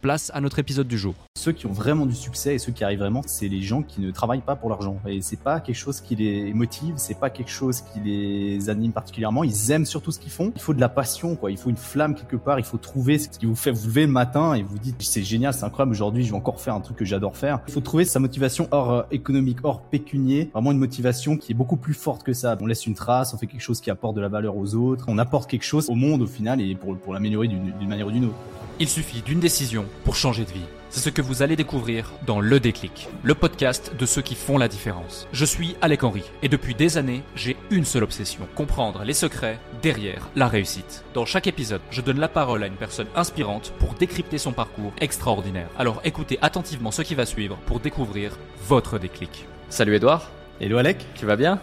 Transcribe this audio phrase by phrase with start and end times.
[0.00, 1.14] place à notre épisode du jour.
[1.36, 4.00] Ceux qui ont vraiment du succès et ceux qui arrivent vraiment, c'est les gens qui
[4.00, 4.98] ne travaillent pas pour l'argent.
[5.06, 8.92] Et c'est pas quelque chose qui les motive, c'est pas quelque chose qui les anime
[8.92, 9.44] particulièrement.
[9.44, 10.52] Ils aiment surtout ce qu'ils font.
[10.56, 11.50] Il faut de la passion, quoi.
[11.50, 12.58] Il faut une flamme quelque part.
[12.58, 15.22] Il faut trouver ce qui vous fait vous lever le matin et vous dites c'est
[15.22, 15.92] génial, c'est incroyable.
[15.92, 17.60] Aujourd'hui, je vais encore faire un truc que j'adore faire.
[17.68, 20.50] Il faut trouver sa motivation hors euh, économique, hors pécunier.
[20.52, 22.56] Vraiment une motivation qui est beaucoup plus forte que ça.
[22.60, 25.04] On laisse une trace, on fait quelque chose qui apporte de la valeur aux autres,
[25.08, 28.10] on apporte quelque chose au monde au final et pour, pour l'améliorer d'une manière ou
[28.10, 28.36] d'une autre.
[28.78, 30.66] Il suffit d'une décision pour changer de vie.
[30.90, 34.58] C'est ce que vous allez découvrir dans Le Déclic, le podcast de ceux qui font
[34.58, 35.28] la différence.
[35.32, 39.60] Je suis Alec Henry et depuis des années, j'ai une seule obsession, comprendre les secrets
[39.82, 41.04] derrière la réussite.
[41.14, 44.92] Dans chaque épisode, je donne la parole à une personne inspirante pour décrypter son parcours
[45.00, 45.68] extraordinaire.
[45.78, 49.46] Alors écoutez attentivement ce qui va suivre pour découvrir votre déclic.
[49.68, 50.28] Salut Edouard.
[50.60, 51.06] Hello Alec.
[51.14, 51.60] Tu vas bien?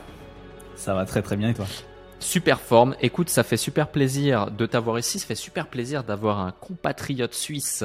[0.76, 1.66] Ça va très très bien et toi?
[2.20, 2.96] Super forme.
[3.00, 5.20] Écoute, ça fait super plaisir de t'avoir ici.
[5.20, 7.84] Ça fait super plaisir d'avoir un compatriote suisse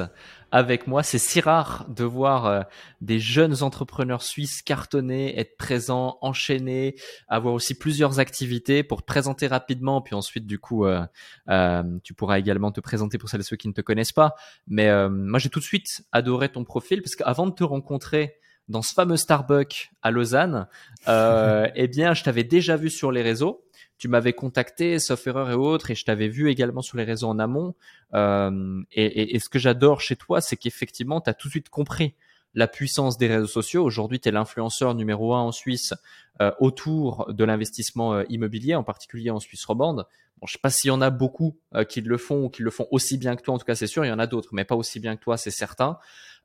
[0.51, 1.03] avec moi.
[1.03, 2.61] C'est si rare de voir euh,
[2.99, 6.95] des jeunes entrepreneurs suisses cartonner, être présents, enchaîner,
[7.27, 10.01] avoir aussi plusieurs activités pour te présenter rapidement.
[10.01, 11.05] Puis ensuite, du coup, euh,
[11.49, 14.35] euh, tu pourras également te présenter pour celles et ceux qui ne te connaissent pas.
[14.67, 18.39] Mais moi, j'ai tout de suite adoré ton profil parce qu'avant de te rencontrer,
[18.69, 20.67] dans ce fameux Starbucks à Lausanne,
[21.07, 23.63] eh bien, je t'avais déjà vu sur les réseaux
[24.03, 27.29] tu m'avais contacté, sauf erreur et autres, et je t'avais vu également sur les réseaux
[27.29, 27.73] en amont.
[28.13, 32.13] Euh, et, ce que j'adore chez toi, c'est qu'effectivement, tu as tout de suite compris
[32.53, 33.81] la puissance des réseaux sociaux.
[33.81, 35.93] Aujourd'hui, tu es l'influenceur numéro un en Suisse
[36.41, 40.05] euh, autour de l'investissement euh, immobilier, en particulier en Suisse romande.
[40.41, 42.71] Bon, je sais pas s'il y en a beaucoup qui le font ou qui le
[42.71, 43.53] font aussi bien que toi.
[43.53, 45.21] En tout cas, c'est sûr, il y en a d'autres, mais pas aussi bien que
[45.21, 45.97] toi, c'est certain.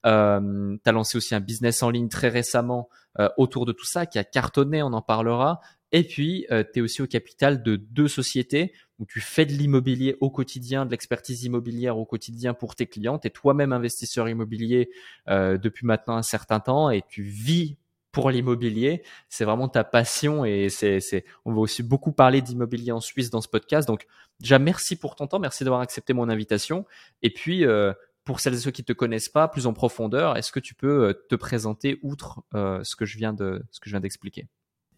[0.04, 2.88] Tu as lancé aussi un business en ligne très récemment
[3.36, 5.60] autour de tout ça qui a cartonné, on en parlera.
[5.92, 9.52] Et puis, euh, tu es aussi au capital de deux sociétés où tu fais de
[9.52, 13.18] l'immobilier au quotidien, de l'expertise immobilière au quotidien pour tes clients.
[13.18, 14.90] Tu es toi-même investisseur immobilier
[15.28, 17.76] euh, depuis maintenant un certain temps et tu vis
[18.12, 19.02] pour l'immobilier.
[19.28, 23.40] C'est vraiment ta passion et c'est, on va aussi beaucoup parler d'immobilier en Suisse dans
[23.40, 23.86] ce podcast.
[23.86, 24.06] Donc,
[24.40, 25.38] déjà, merci pour ton temps.
[25.38, 26.84] Merci d'avoir accepté mon invitation.
[27.22, 27.92] Et puis, euh,
[28.24, 31.08] pour celles et ceux qui te connaissent pas plus en profondeur, est-ce que tu peux
[31.08, 34.48] euh, te présenter outre ce que je viens de, ce que je viens d'expliquer?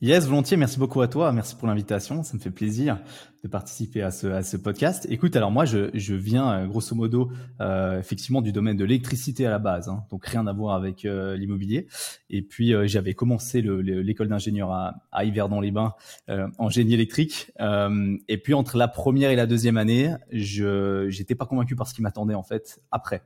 [0.03, 0.57] Yes, volontiers.
[0.57, 1.31] Merci beaucoup à toi.
[1.31, 2.23] Merci pour l'invitation.
[2.23, 2.99] Ça me fait plaisir
[3.45, 5.07] de participer à ce, podcast.
[5.11, 7.31] Écoute, alors moi, je, je viens euh, grosso modo
[7.61, 11.05] euh, effectivement du domaine de l'électricité à la base, hein, donc rien à voir avec
[11.05, 11.87] euh, l'immobilier.
[12.31, 15.93] Et puis euh, j'avais commencé l'école d'ingénieur à, à Yverdon-les-Bains
[16.29, 17.53] en génie électrique.
[17.61, 21.93] et puis entre la première et la deuxième année, je j'étais pas convaincu par ce
[21.93, 23.23] qui m'attendait en fait après.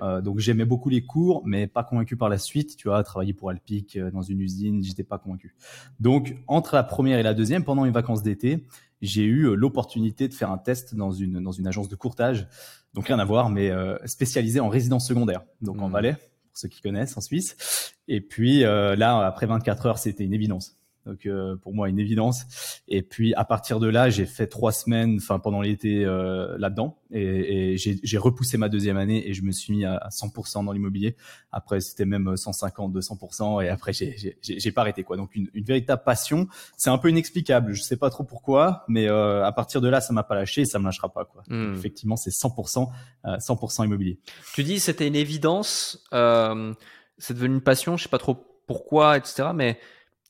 [0.00, 2.76] Euh, donc j'aimais beaucoup les cours, mais pas convaincu par la suite.
[2.76, 5.54] Tu vois, travailler pour Alpic euh, dans une usine, j'étais pas convaincu.
[6.00, 8.66] Donc entre la première et la deuxième, pendant mes vacances d'été,
[9.00, 12.48] j'ai eu euh, l'opportunité de faire un test dans une dans une agence de courtage.
[12.94, 15.92] Donc rien à voir, mais euh, spécialisé en résidence secondaire, donc en hmm.
[15.92, 17.94] Valais pour ceux qui connaissent en Suisse.
[18.08, 20.76] Et puis là, après 24 heures, c'était une évidence.
[21.06, 22.44] Donc euh, pour moi une évidence.
[22.86, 26.98] Et puis à partir de là, j'ai fait trois semaines, enfin pendant l'été euh, là-dedans,
[27.10, 30.72] et, et j'ai repoussé ma deuxième année et je me suis mis à, 100% dans
[30.72, 31.16] l'immobilier.
[31.50, 35.16] Après c'était même 150, 200%, et après j'ai pas arrêté quoi.
[35.16, 36.46] Donc une, une véritable passion.
[36.76, 37.72] C'est un peu inexplicable.
[37.72, 40.62] Je sais pas trop pourquoi, mais euh, à partir de là, ça m'a pas lâché
[40.62, 41.42] et ça me lâchera pas quoi.
[41.48, 41.74] Hmm.
[41.74, 42.88] Effectivement, c'est 100%,
[43.24, 44.20] 100% immobilier.
[44.54, 46.04] Tu dis c'était une évidence.
[46.12, 47.96] c'est devenu une passion.
[47.96, 48.36] Je sais pas trop
[48.66, 49.48] pourquoi, etc.
[49.54, 49.78] Mais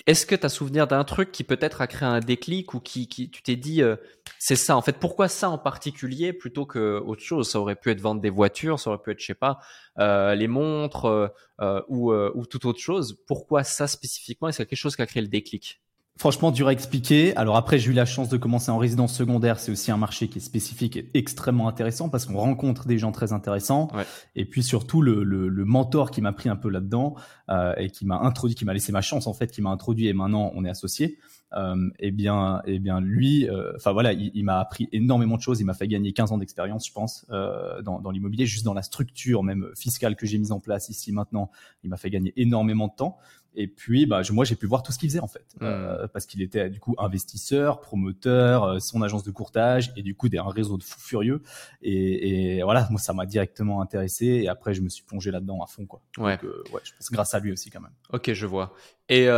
[0.07, 3.09] est-ce que tu as souvenir d'un truc qui peut-être a créé un déclic ou qui,
[3.09, 3.97] qui tu t'es dit euh,
[4.39, 7.51] c'est ça en fait pourquoi ça en particulier plutôt que autre chose?
[7.51, 9.59] Ça aurait pu être vendre des voitures ça aurait pu être je sais pas
[9.99, 13.19] euh, les montres euh, ou, ou toute autre chose.
[13.27, 14.49] Pourquoi ça spécifiquement?
[14.49, 15.81] Est-ce qu'il y a quelque chose qui a créé le déclic?
[16.19, 17.35] Franchement, dur à expliquer.
[17.37, 19.59] Alors après, j'ai eu la chance de commencer en résidence secondaire.
[19.59, 23.13] C'est aussi un marché qui est spécifique et extrêmement intéressant parce qu'on rencontre des gens
[23.13, 23.89] très intéressants.
[24.37, 27.15] Et puis surtout, le, le, le mentor qui m'a pris un peu là-dedans
[27.49, 30.07] euh, et qui m'a introduit, qui m'a laissé ma chance en fait, qui m'a introduit
[30.07, 31.19] et maintenant on est associé.
[31.55, 35.43] Euh, eh bien, eh bien, lui, euh, enfin voilà, il, il m'a appris énormément de
[35.43, 35.61] choses.
[35.61, 38.75] Il m'a fait gagner 15 ans d'expérience, je pense, euh, dans, dans l'immobilier, juste dans
[38.75, 41.51] la structure même fiscale que j'ai mise en place ici maintenant.
[41.85, 43.19] Il m'a fait gagner énormément de temps.
[43.55, 45.65] Et puis, bah, moi, j'ai pu voir tout ce qu'il faisait en fait, Mmh.
[45.65, 50.15] euh, parce qu'il était du coup investisseur, promoteur, euh, son agence de courtage et du
[50.15, 51.43] coup des, un réseau de fous furieux.
[51.83, 54.27] Et, et voilà, moi, ça m'a directement intéressé.
[54.27, 56.01] Et après, je me suis plongé là-dedans à fond, quoi.
[56.19, 56.37] Ouais.
[56.37, 57.93] Donc, euh, ouais, je pense grâce à lui aussi quand même.
[58.13, 58.75] Ok, je vois.
[59.09, 59.29] Et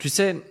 [0.00, 0.42] tu sais,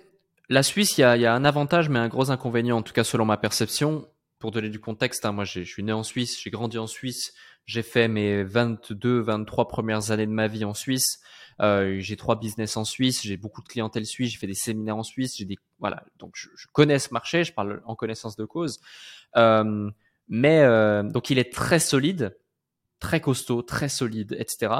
[0.50, 2.81] la Suisse, il y a, il y a un avantage, mais un gros inconvénient, en
[2.84, 4.07] tout cas selon ma perception.
[4.39, 7.34] Pour donner du contexte, hein, moi, je suis né en Suisse, j'ai grandi en Suisse,
[7.66, 11.22] j'ai fait mes 22, 23 premières années de ma vie en Suisse.
[11.62, 14.98] Euh, j'ai trois business en Suisse, j'ai beaucoup de clientèle suisse, j'ai fait des séminaires
[14.98, 18.46] en Suisse, j'ai des voilà, donc je, connais ce marché, je parle en connaissance de
[18.46, 18.80] cause.
[19.36, 19.90] Euh,
[20.28, 22.38] mais euh, donc il est très solide,
[23.00, 24.74] très costaud, très solide, etc.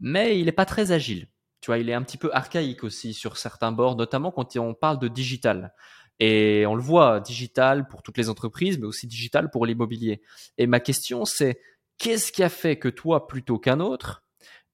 [0.00, 1.28] Mais il n'est pas très agile.
[1.60, 4.74] Tu vois, il est un petit peu archaïque aussi sur certains bords, notamment quand on
[4.74, 5.72] parle de digital.
[6.20, 10.20] Et on le voit, digital pour toutes les entreprises, mais aussi digital pour l'immobilier.
[10.56, 11.60] Et ma question, c'est
[11.96, 14.24] qu'est-ce qui a fait que toi, plutôt qu'un autre,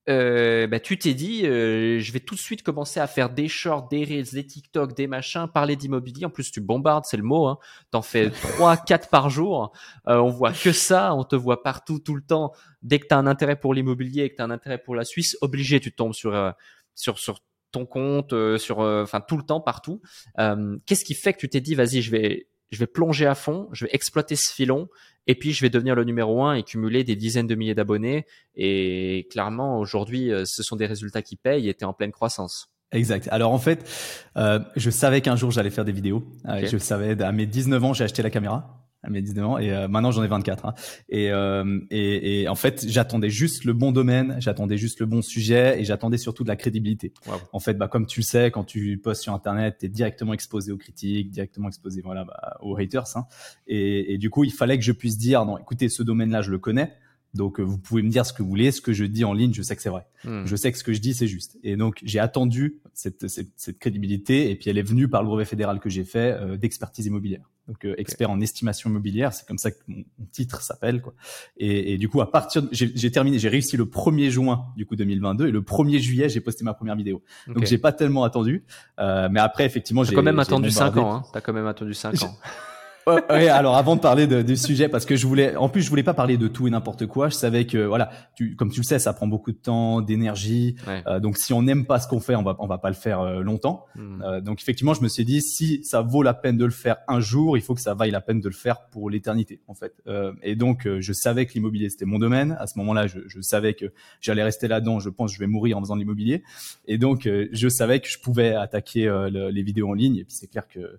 [0.08, 3.48] euh, bah, tu t'es dit, euh, je vais tout de suite commencer à faire des
[3.48, 6.26] shorts, des reels, des TikTok, des machins, parler d'immobilier.
[6.26, 7.46] En plus, tu bombardes, c'est le mot.
[7.46, 7.58] Hein.
[7.90, 9.72] T'en fais trois, quatre par jour.
[10.08, 11.14] Euh, on voit que ça.
[11.14, 12.52] On te voit partout, tout le temps.
[12.82, 14.94] Dès que tu as un intérêt pour l'immobilier et que tu as un intérêt pour
[14.94, 16.50] la Suisse, obligé, tu tombes sur euh,
[16.94, 17.40] sur sur
[17.72, 20.00] ton compte, euh, sur enfin tout le temps, partout.
[20.38, 23.34] Euh, Qu'est-ce qui fait que tu t'es dit, vas-y, je vais je vais plonger à
[23.34, 24.88] fond, je vais exploiter ce filon,
[25.26, 28.26] et puis je vais devenir le numéro un et cumuler des dizaines de milliers d'abonnés.
[28.56, 32.12] Et clairement, aujourd'hui, euh, ce sont des résultats qui payent et tu es en pleine
[32.12, 32.70] croissance.
[32.92, 33.28] Exact.
[33.32, 33.88] Alors en fait,
[34.36, 36.24] euh, je savais qu'un jour j'allais faire des vidéos.
[36.46, 36.64] Euh.
[36.66, 37.20] Je le savais.
[37.22, 38.83] À mes 19 ans, j'ai acheté la caméra.
[39.04, 40.64] À mes 19 ans et euh, maintenant j'en ai 24.
[40.64, 40.74] hein.
[41.10, 45.20] Et, euh, et, et en fait, j'attendais juste le bon domaine, j'attendais juste le bon
[45.20, 47.12] sujet et j'attendais surtout de la crédibilité.
[47.26, 47.34] Wow.
[47.52, 50.32] En fait, bah, comme tu le sais, quand tu postes sur Internet, tu es directement
[50.32, 53.16] exposé aux critiques, directement exposé voilà, bah, aux haters.
[53.16, 53.26] Hein.
[53.66, 56.50] Et, et du coup, il fallait que je puisse dire, non, écoutez, ce domaine-là, je
[56.50, 56.94] le connais.
[57.34, 59.32] Donc, euh, vous pouvez me dire ce que vous voulez, ce que je dis en
[59.32, 60.06] ligne, je sais que c'est vrai.
[60.24, 60.44] Hmm.
[60.46, 61.58] Je sais que ce que je dis, c'est juste.
[61.64, 65.28] Et donc, j'ai attendu cette, cette, cette crédibilité, et puis elle est venue par le
[65.28, 67.50] brevet fédéral que j'ai fait euh, d'expertise immobilière.
[67.66, 71.00] Donc, euh, expert en estimation immobilière, c'est comme ça que mon, mon titre s'appelle.
[71.00, 71.14] quoi.
[71.56, 74.84] Et, et du coup, à partir, de- j'ai terminé, j'ai réussi le 1er juin du
[74.84, 77.22] coup 2022, et le 1er juillet, j'ai posté ma première vidéo.
[77.46, 78.64] Donc, j'ai pas tellement attendu,
[79.00, 81.00] euh, mais après, effectivement, j'ai quand même attendu 5 bombardé.
[81.00, 81.14] ans.
[81.14, 81.22] Hein.
[81.32, 82.36] T'as quand même attendu 5 J'ai- ans.
[83.06, 85.82] Ouais, ouais, alors avant de parler de- du sujet, parce que je voulais, en plus
[85.82, 87.28] je voulais pas parler de tout et n'importe quoi.
[87.28, 90.76] Je savais que voilà, tu, comme tu le sais, ça prend beaucoup de temps, d'énergie.
[90.86, 91.02] Ouais.
[91.06, 92.94] Euh, donc si on n'aime pas ce qu'on fait, on va on va pas le
[92.94, 93.84] faire euh, longtemps.
[93.96, 94.22] Hmm.
[94.22, 96.96] Euh, donc effectivement, je me suis dit si ça vaut la peine de le faire
[97.08, 99.74] un jour, il faut que ça vaille la peine de le faire pour l'éternité en
[99.74, 99.94] fait.
[100.06, 102.56] Euh, et donc euh, je savais que l'immobilier c'était mon domaine.
[102.58, 103.86] À ce moment-là, je, je savais que
[104.20, 105.00] j'allais rester là-dedans.
[105.00, 106.42] Je pense que je vais mourir en faisant de l'immobilier.
[106.86, 110.16] Et donc euh, je savais que je pouvais attaquer euh, le- les vidéos en ligne.
[110.16, 110.98] Et puis c'est clair que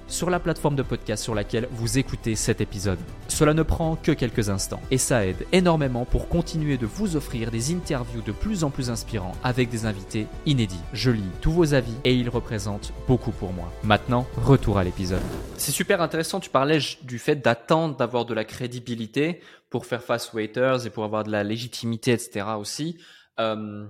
[0.11, 2.99] sur la plateforme de podcast sur laquelle vous écoutez cet épisode.
[3.27, 7.49] Cela ne prend que quelques instants et ça aide énormément pour continuer de vous offrir
[7.49, 10.81] des interviews de plus en plus inspirants avec des invités inédits.
[10.93, 13.71] Je lis tous vos avis et ils représentent beaucoup pour moi.
[13.83, 15.21] Maintenant, retour à l'épisode.
[15.57, 20.33] C'est super intéressant, tu parlais du fait d'attendre d'avoir de la crédibilité pour faire face
[20.33, 22.45] aux haters et pour avoir de la légitimité, etc.
[22.59, 22.97] aussi.
[23.39, 23.87] Euh,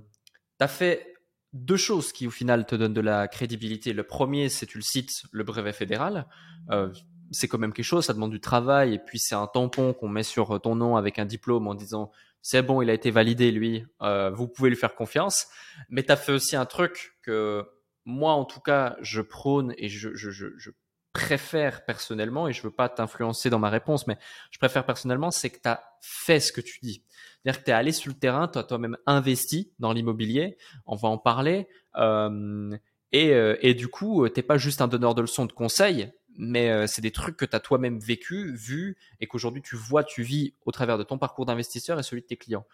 [0.68, 1.11] fait
[1.54, 3.94] deux choses qui au final te donnent de la crédibilité.
[3.94, 6.28] Le premier, c'est tu le cites, le brevet fédéral.
[6.70, 6.92] Euh,
[7.32, 10.10] c'est quand même quelque chose, ça demande du travail et puis c'est un tampon qu'on
[10.10, 13.52] met sur ton nom avec un diplôme en disant c'est bon, il a été validé
[13.52, 15.48] lui, euh, vous pouvez lui faire confiance.
[15.90, 17.66] Mais tu as fait aussi un truc que
[18.04, 20.72] moi en tout cas je prône et je, je, je, je
[21.14, 24.18] préfère personnellement, et je veux pas t'influencer dans ma réponse, mais
[24.50, 27.04] je préfère personnellement, c'est que tu as fait ce que tu dis.
[27.44, 31.10] C'est-à-dire que tu es allé sur le terrain, tu toi-même investi dans l'immobilier, on va
[31.10, 31.68] en parler,
[31.98, 32.76] euh,
[33.12, 36.70] et, euh, et du coup, t'es pas juste un donneur de leçons de conseils, mais
[36.70, 40.24] euh, c'est des trucs que tu as toi-même vécu, vu, et qu'aujourd'hui tu vois, tu
[40.24, 42.66] vis au travers de ton parcours d'investisseur et celui de tes clients.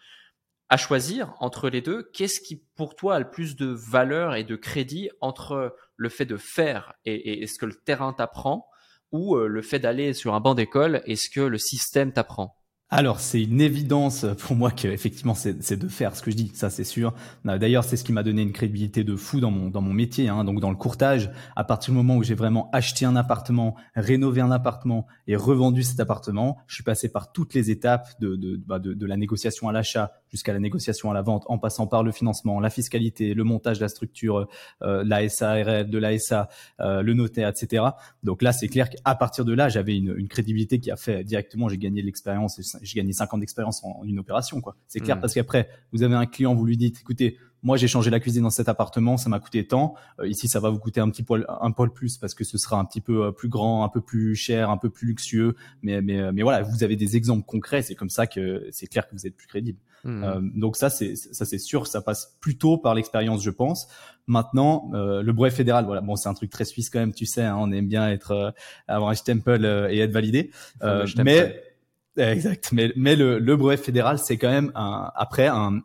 [0.68, 4.44] À choisir entre les deux, qu'est-ce qui pour toi a le plus de valeur et
[4.44, 8.68] de crédit entre le fait de faire et, et, et ce que le terrain t'apprend
[9.10, 12.57] ou euh, le fait d'aller sur un banc d'école et ce que le système t'apprend?
[12.90, 16.50] Alors, c'est une évidence pour moi que effectivement c'est de faire ce que je dis,
[16.54, 17.12] ça c'est sûr.
[17.44, 20.28] D'ailleurs, c'est ce qui m'a donné une crédibilité de fou dans mon dans mon métier,
[20.30, 20.42] hein.
[20.42, 21.30] donc dans le courtage.
[21.54, 25.82] À partir du moment où j'ai vraiment acheté un appartement, rénové un appartement et revendu
[25.82, 29.18] cet appartement, je suis passé par toutes les étapes de de, bah, de, de la
[29.18, 32.70] négociation à l'achat jusqu'à la négociation à la vente, en passant par le financement, la
[32.70, 34.48] fiscalité, le montage de la structure,
[34.82, 36.48] euh, la SARL, de la SA,
[36.80, 37.84] euh, le notaire, etc.
[38.22, 41.24] Donc là, c'est clair qu'à partir de là, j'avais une, une crédibilité qui a fait
[41.24, 44.76] directement, j'ai gagné de l'expérience j'ai gagné 5 ans d'expérience en, une opération, quoi.
[44.86, 45.20] C'est clair mm.
[45.20, 48.42] parce qu'après, vous avez un client, vous lui dites, écoutez, moi j'ai changé la cuisine
[48.42, 49.94] dans cet appartement, ça m'a coûté tant.
[50.20, 52.58] Euh, ici, ça va vous coûter un petit poil, un poil plus parce que ce
[52.58, 55.56] sera un petit peu euh, plus grand, un peu plus cher, un peu plus luxueux.
[55.82, 57.82] Mais mais euh, mais voilà, vous avez des exemples concrets.
[57.82, 59.78] C'est comme ça que c'est clair que vous êtes plus crédible.
[60.04, 60.60] Mm.
[60.60, 63.88] donc ça c'est ça c'est sûr, ça passe plutôt par l'expérience, je pense.
[64.28, 67.42] Maintenant, le brevet fédéral, voilà, bon c'est un truc très suisse quand même, tu sais,
[67.42, 68.54] hein, on aime bien être
[68.86, 70.52] avoir un stempel et être validé.
[71.16, 71.67] mais
[72.18, 72.72] Exact.
[72.72, 75.82] Mais, le, brevet fédéral, c'est quand même un, après un,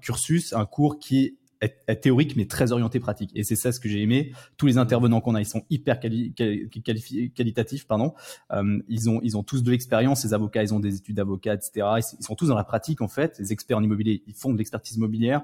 [0.00, 3.30] cursus, un cours qui est, théorique mais très orienté pratique.
[3.34, 4.32] Et c'est ça ce que j'ai aimé.
[4.56, 6.34] Tous les intervenants qu'on a, ils sont hyper quali
[7.34, 8.14] qualitatifs, pardon.
[8.52, 10.24] Euh, ils ont ils ont tous de l'expérience.
[10.24, 11.86] Les avocats, ils ont des études d'avocat, etc.
[11.98, 13.38] Ils, sont tous dans la pratique en fait.
[13.38, 15.42] Les experts en immobilier, ils font de l'expertise immobilière.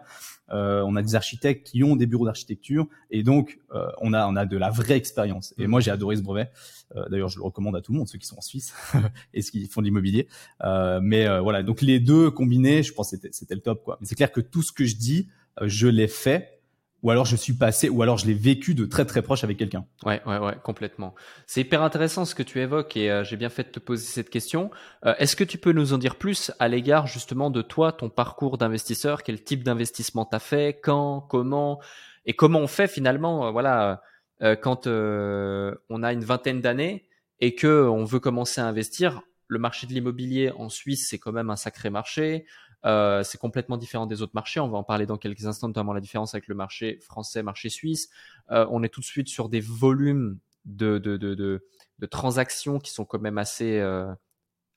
[0.52, 4.26] Euh, on a des architectes qui ont des bureaux d'architecture et donc euh, on a
[4.26, 5.54] on a de la vraie expérience.
[5.58, 6.50] Et moi j'ai adoré ce brevet.
[6.94, 8.72] Euh, d'ailleurs je le recommande à tout le monde, ceux qui sont en Suisse
[9.34, 10.28] et ceux qui font de l'immobilier.
[10.62, 13.98] Euh, mais voilà, donc les deux combinés, je pense c'était c'était le top quoi.
[14.02, 15.28] C'est clair que tout ce que je dis
[15.62, 16.56] je l'ai fait
[17.02, 19.58] ou alors je suis passé, ou alors je l'ai vécu de très très proche avec
[19.58, 19.86] quelqu'un.
[20.04, 21.14] Ouais, ouais, ouais, complètement.
[21.46, 24.04] C'est hyper intéressant ce que tu évoques et euh, j'ai bien fait de te poser
[24.04, 24.70] cette question.
[25.04, 28.08] Euh, est-ce que tu peux nous en dire plus à l'égard justement de toi, ton
[28.08, 31.80] parcours d'investisseur, quel type d'investissement t'as fait, quand, comment,
[32.24, 34.02] et comment on fait finalement, voilà,
[34.40, 37.08] quand on a une vingtaine d'années
[37.40, 39.22] et que on veut commencer à investir.
[39.48, 42.46] Le marché de l'immobilier en Suisse, c'est quand même un sacré marché.
[42.84, 44.60] Euh, c'est complètement différent des autres marchés.
[44.60, 47.68] On va en parler dans quelques instants, notamment la différence avec le marché français, marché
[47.68, 48.08] suisse.
[48.50, 52.92] Euh, on est tout de suite sur des volumes de, de, de, de, transactions qui
[52.92, 54.12] sont quand même assez, euh,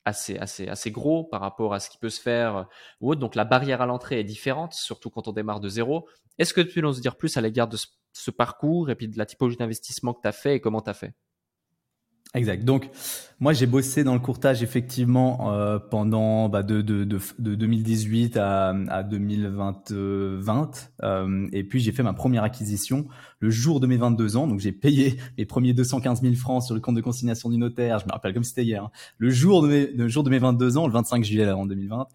[0.04, 2.66] assez, assez, assez gros par rapport à ce qui peut se faire
[3.00, 3.20] ou autre.
[3.20, 6.08] Donc la barrière à l'entrée est différente, surtout quand on démarre de zéro.
[6.38, 9.18] Est-ce que tu peux nous dire plus à l'égard de ce, parcours et puis de
[9.18, 11.14] la typologie d'investissement que tu as fait et comment tu as fait?
[12.32, 12.64] Exact.
[12.64, 12.90] Donc,
[13.40, 18.36] moi, j'ai bossé dans le courtage effectivement euh, pendant bah, de, de, de, de, 2018
[18.36, 23.08] à, à 2020, euh, et puis j'ai fait ma première acquisition
[23.40, 24.46] le jour de mes 22 ans.
[24.46, 27.98] Donc, j'ai payé mes premiers 215 000 francs sur le compte de consignation du notaire.
[27.98, 28.84] Je me rappelle comme c'était hier.
[28.84, 28.90] Hein.
[29.18, 32.06] Le jour de mes, le jour de mes 22 ans, le 25 juillet en 2020.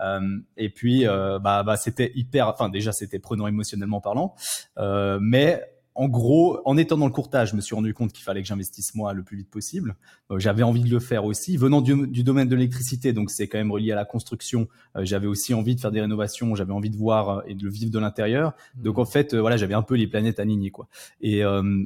[0.00, 0.20] Euh,
[0.56, 2.48] et puis, euh, bah, bah, c'était hyper.
[2.48, 4.34] Enfin, déjà, c'était prenant émotionnellement parlant,
[4.78, 5.62] euh, mais
[5.94, 8.48] en gros, en étant dans le courtage, je me suis rendu compte qu'il fallait que
[8.48, 9.96] j'investisse moi le plus vite possible.
[10.30, 11.56] Euh, j'avais envie de le faire aussi.
[11.56, 15.26] Venant du, domaine de l'électricité, donc c'est quand même relié à la construction, euh, j'avais
[15.26, 17.90] aussi envie de faire des rénovations, j'avais envie de voir euh, et de le vivre
[17.90, 18.54] de l'intérieur.
[18.76, 18.82] Mmh.
[18.82, 20.88] Donc en fait, voilà, j'avais un peu les planètes alignées quoi.
[21.20, 21.42] Et,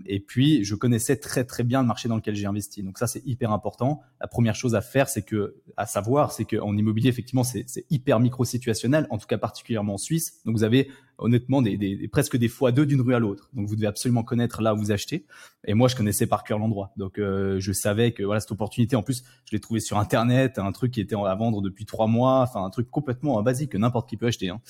[0.07, 2.83] et puis, je connaissais très très bien le marché dans lequel j'ai investi.
[2.83, 4.03] Donc ça, c'est hyper important.
[4.21, 8.21] La première chose à faire, c'est que, à savoir, c'est qu'en immobilier, effectivement, c'est hyper
[8.21, 10.41] micro-situationnel, en tout cas particulièrement en Suisse.
[10.45, 13.51] Donc vous avez honnêtement des, des, presque des fois deux d'une rue à l'autre.
[13.55, 15.27] Donc vous devez absolument connaître là où vous achetez.
[15.67, 16.93] Et moi, je connaissais par cœur l'endroit.
[16.97, 18.97] Donc euh, je savais que voilà cette opportunité.
[18.97, 22.07] En plus, je l'ai trouvé sur internet, un truc qui était à vendre depuis trois
[22.07, 24.51] mois, enfin un truc complètement basique que n'importe qui peut acheter.
[24.51, 24.61] Hein.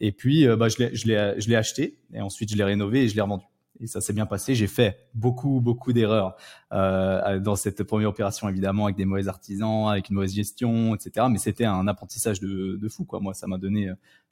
[0.00, 3.22] Et puis euh, bah, je l'ai acheté et ensuite je l'ai rénové et je l'ai
[3.22, 3.44] revendu.
[3.80, 4.56] Et ça s'est bien passé.
[4.56, 6.34] J'ai fait beaucoup, beaucoup d'erreurs
[6.72, 11.26] euh, dans cette première opération, évidemment, avec des mauvais artisans, avec une mauvaise gestion, etc.
[11.30, 13.20] Mais c'était un apprentissage de, de fou, quoi.
[13.20, 13.88] Moi, ça m'a donné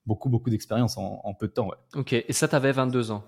[0.07, 1.69] beaucoup, beaucoup d'expérience en, en, peu de temps.
[1.69, 1.77] Ouais.
[1.95, 3.25] Ok, et ça, t'avais 22 ans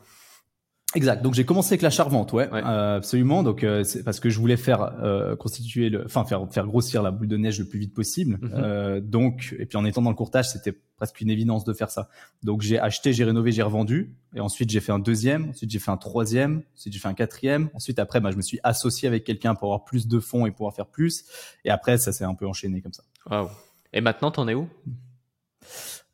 [0.94, 1.22] Exact.
[1.22, 2.62] Donc j'ai commencé avec la charvente, ouais, ouais.
[2.64, 3.42] Euh, absolument.
[3.42, 7.02] Donc euh, c'est parce que je voulais faire euh, constituer, le, enfin faire faire grossir
[7.02, 8.38] la boule de neige le plus vite possible.
[8.40, 9.00] Mhm.
[9.00, 12.08] Donc et puis en étant dans le courtage, c'était presque une évidence de faire ça.
[12.42, 15.78] Donc j'ai acheté, j'ai rénové, j'ai revendu, et ensuite j'ai fait un deuxième, ensuite j'ai
[15.78, 17.68] fait un troisième, ensuite j'ai fait un quatrième.
[17.74, 20.50] Ensuite après, bah, je me suis associé avec quelqu'un pour avoir plus de fonds et
[20.52, 21.26] pouvoir faire plus.
[21.66, 23.02] Et après, ça s'est un peu enchaîné comme ça.
[23.30, 23.50] Waouh.
[23.92, 24.68] Et maintenant, t'en es où?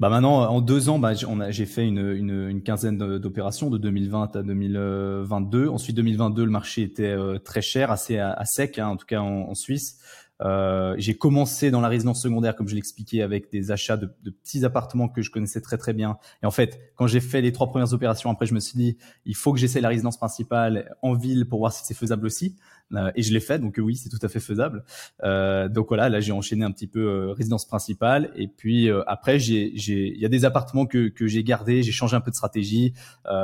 [0.01, 5.69] Bah maintenant, en deux ans, bah, j'ai fait une, quinzaine d'opérations de 2020 à 2022.
[5.69, 9.21] Ensuite, 2022, le marché était euh, très cher, assez à, sec, hein, en tout cas
[9.21, 9.99] en Suisse.
[10.43, 14.31] Euh, j'ai commencé dans la résidence secondaire, comme je l'expliquais, avec des achats de, de,
[14.31, 16.19] petits appartements que je connaissais très très bien.
[16.43, 18.97] Et en fait, quand j'ai fait les trois premières opérations, après, je me suis dit,
[19.25, 22.57] il faut que j'essaie la résidence principale en ville pour voir si c'est faisable aussi.
[22.93, 24.85] Euh, et je l'ai fait, donc oui, c'est tout à fait faisable.
[25.23, 29.39] Euh, donc voilà, là j'ai enchaîné un petit peu euh, résidence principale, et puis après
[29.39, 32.31] j'ai, j'ai, il y a des appartements que que j'ai gardés, j'ai changé un peu
[32.31, 32.93] de stratégie,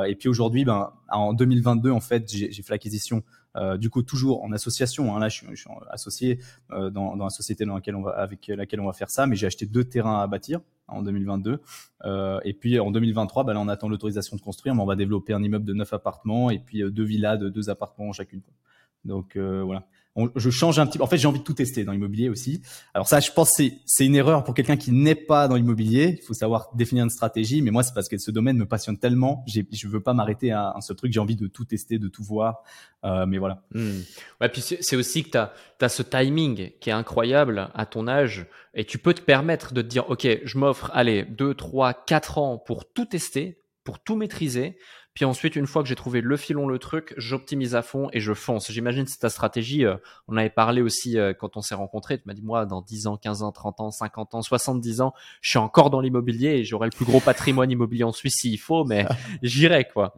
[0.07, 3.23] et puis aujourd'hui, ben en 2022 en fait, j'ai fait l'acquisition
[3.57, 5.15] Euh, du coup, toujours en association.
[5.15, 6.39] Hein, là, je suis, je suis associé
[6.71, 9.27] euh, dans, dans, la société dans laquelle on va, avec laquelle on va faire ça,
[9.27, 11.61] mais j'ai acheté deux terrains à bâtir en 2022.
[12.05, 14.95] Euh, et puis en 2023, bah, là, on attend l'autorisation de construire, mais on va
[14.95, 18.41] développer un immeuble de neuf appartements et puis deux villas de deux appartements chacune.
[19.03, 19.85] Donc voilà
[20.35, 21.03] je change un petit peu.
[21.03, 22.61] En fait, j'ai envie de tout tester dans l'immobilier aussi.
[22.93, 26.17] Alors ça, je pense c'est c'est une erreur pour quelqu'un qui n'est pas dans l'immobilier.
[26.21, 27.61] Il faut savoir définir une stratégie.
[27.61, 29.45] Mais moi, c'est parce que ce domaine me passionne tellement.
[29.47, 31.13] Je veux pas m'arrêter à un seul truc.
[31.13, 32.63] J'ai envie de tout tester, de tout voir.
[33.03, 33.63] Euh, mais voilà.
[33.73, 34.01] Hmm.
[34.41, 38.07] Ouais, puis c'est aussi que tu as, as ce timing qui est incroyable à ton
[38.07, 38.47] âge.
[38.73, 42.37] Et tu peux te permettre de te dire, OK, je m'offre, allez, deux, trois, quatre
[42.37, 44.77] ans pour tout tester, pour tout maîtriser.
[45.13, 48.21] Puis ensuite, une fois que j'ai trouvé le filon, le truc, j'optimise à fond et
[48.21, 48.71] je fonce.
[48.71, 49.85] J'imagine que c'est ta stratégie.
[49.85, 52.17] Euh, on avait parlé aussi euh, quand on s'est rencontrés.
[52.17, 55.13] Tu m'as dit, moi, dans 10 ans, 15 ans, 30 ans, 50 ans, 70 ans,
[55.41, 58.59] je suis encore dans l'immobilier et j'aurai le plus gros patrimoine immobilier en Suisse s'il
[58.59, 59.05] faut, mais
[59.41, 60.13] j'irai, quoi.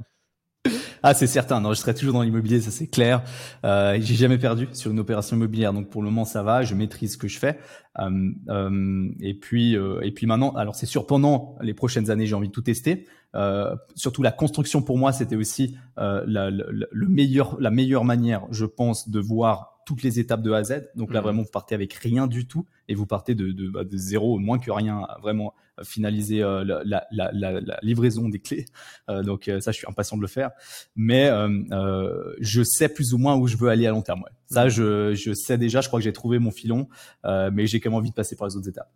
[1.06, 1.60] Ah, c'est certain.
[1.60, 3.24] Non, je serai toujours dans l'immobilier, ça c'est clair.
[3.66, 6.64] Euh, j'ai jamais perdu sur une opération immobilière, donc pour le moment ça va.
[6.64, 7.60] Je maîtrise ce que je fais.
[8.00, 12.26] Euh, euh, et puis, euh, et puis maintenant, alors c'est sûr, pendant les prochaines années,
[12.26, 13.06] j'ai envie de tout tester.
[13.36, 18.46] Euh, surtout la construction pour moi, c'était aussi euh, la, le meilleur, la meilleure manière,
[18.52, 20.90] je pense, de voir toutes les étapes de A à Z.
[20.96, 21.24] Donc là, mhm.
[21.24, 24.40] vraiment, vous partez avec rien du tout et vous partez de, de, bah, de zéro,
[24.40, 28.66] moins que rien, vraiment finaliser euh, la, la, la, la, livraison des clés.
[29.10, 30.52] Euh, donc ça, je suis impatient de le faire.
[30.96, 34.22] Mais euh, je sais plus ou moins où je veux aller à long terme.
[34.22, 34.30] Ouais.
[34.46, 34.70] Ça, mhm.
[34.70, 35.82] je, je sais déjà.
[35.82, 36.88] Je crois que j'ai trouvé mon filon,
[37.24, 38.92] mais j'ai quand même envie de passer par les autres étapes.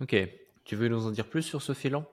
[0.00, 0.14] Ok.
[0.64, 2.04] Tu veux nous en dire plus sur ce filon?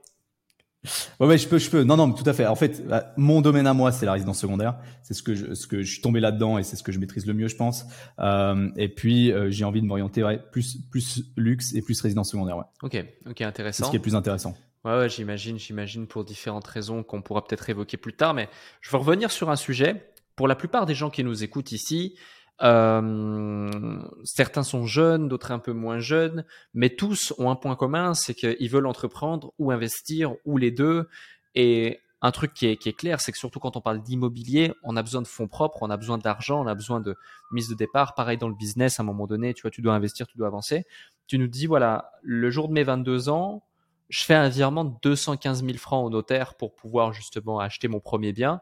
[1.20, 1.84] Ouais, ouais, je peux, je peux.
[1.84, 2.46] Non, non, tout à fait.
[2.46, 4.78] En fait, bah, mon domaine à moi, c'est la résidence secondaire.
[5.04, 7.00] C'est ce que je, ce que je suis tombé là-dedans et c'est ce que je
[7.00, 7.86] maîtrise le mieux, je pense.
[8.20, 12.32] Euh, et puis, euh, j'ai envie de m'orienter ouais, plus, plus luxe et plus résidence
[12.32, 12.58] secondaire.
[12.58, 12.64] Ouais.
[12.82, 13.78] Ok, ok, intéressant.
[13.78, 14.56] C'est ce qui est plus intéressant.
[14.86, 18.34] Ouais, ouais j'imagine, j'imagine pour différentes raisons qu'on pourra peut-être évoquer plus tard.
[18.34, 18.48] Mais
[18.80, 20.06] je veux revenir sur un sujet.
[20.38, 22.16] Pour la plupart des gens qui nous écoutent ici,
[22.62, 28.14] euh, certains sont jeunes, d'autres un peu moins jeunes, mais tous ont un point commun,
[28.14, 31.08] c'est qu'ils veulent entreprendre ou investir ou les deux.
[31.56, 34.74] Et un truc qui est, qui est clair, c'est que surtout quand on parle d'immobilier,
[34.84, 37.16] on a besoin de fonds propres, on a besoin d'argent, on a besoin de
[37.52, 38.14] mise de départ.
[38.14, 40.48] Pareil dans le business, à un moment donné, tu vois, tu dois investir, tu dois
[40.48, 40.86] avancer.
[41.28, 43.64] Tu nous dis, voilà, le jour de mes 22 ans,
[44.10, 48.00] je fais un virement de 215 000 francs au notaire pour pouvoir justement acheter mon
[48.00, 48.62] premier bien.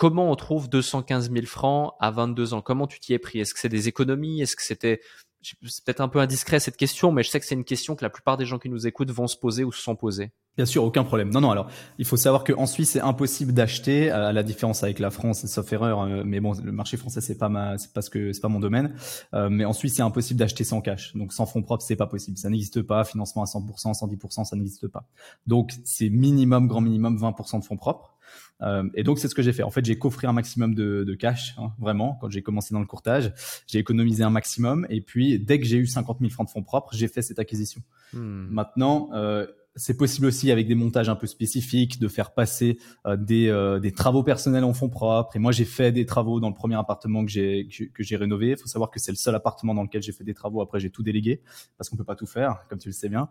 [0.00, 2.62] Comment on trouve 215 000 francs à 22 ans?
[2.62, 3.38] Comment tu t'y es pris?
[3.38, 4.40] Est-ce que c'est des économies?
[4.40, 5.02] Est-ce que c'était
[5.42, 8.02] c'est peut-être un peu indiscret cette question, mais je sais que c'est une question que
[8.02, 10.32] la plupart des gens qui nous écoutent vont se poser ou se sont posés.
[10.56, 11.28] Bien sûr, aucun problème.
[11.30, 11.50] Non, non.
[11.50, 15.44] Alors, il faut savoir qu'en Suisse, c'est impossible d'acheter, à la différence avec la France,
[15.44, 16.00] sauf erreur.
[16.00, 18.60] Euh, mais bon, le marché français, c'est pas ma, c'est parce que c'est pas mon
[18.60, 18.94] domaine.
[19.34, 21.14] Euh, mais en Suisse, c'est impossible d'acheter sans cash.
[21.14, 22.38] Donc, sans fonds propres, c'est pas possible.
[22.38, 23.04] Ça n'existe pas.
[23.04, 25.04] Financement à 100%, 110%, ça n'existe pas.
[25.46, 28.16] Donc, c'est minimum, grand minimum, 20% de fonds propres.
[28.62, 29.62] Euh, et donc c'est ce que j'ai fait.
[29.62, 32.18] En fait, j'ai coffré un maximum de, de cash, hein, vraiment.
[32.20, 33.32] Quand j'ai commencé dans le courtage,
[33.66, 34.86] j'ai économisé un maximum.
[34.90, 37.38] Et puis dès que j'ai eu 50 000 francs de fonds propres, j'ai fait cette
[37.38, 37.82] acquisition.
[38.12, 38.46] Hmm.
[38.50, 39.46] Maintenant, euh,
[39.76, 43.78] c'est possible aussi avec des montages un peu spécifiques de faire passer euh, des, euh,
[43.78, 45.36] des, travaux personnels en fonds propres.
[45.36, 48.50] Et moi, j'ai fait des travaux dans le premier appartement que j'ai que j'ai rénové.
[48.50, 50.60] Il faut savoir que c'est le seul appartement dans lequel j'ai fait des travaux.
[50.60, 51.42] Après, j'ai tout délégué
[51.78, 53.28] parce qu'on peut pas tout faire, comme tu le sais bien.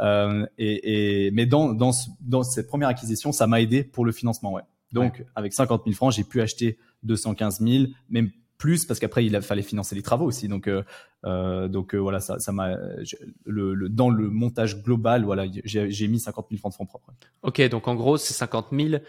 [0.00, 4.12] Euh, et, et, mais dans, dans, dans cette première acquisition, ça m'a aidé pour le
[4.12, 4.52] financement.
[4.52, 4.62] Ouais.
[4.92, 9.40] Donc, avec 50 000 francs, j'ai pu acheter 215 000, même plus parce qu'après il
[9.40, 10.48] fallait financer les travaux aussi.
[10.48, 10.82] Donc euh,
[11.24, 12.76] euh donc euh, voilà, ça ça m'a
[13.46, 17.12] le, le, dans le montage global, voilà, j'ai mis 50 000 francs de fonds propres.
[17.42, 19.02] Ok, donc en gros c'est 50 000.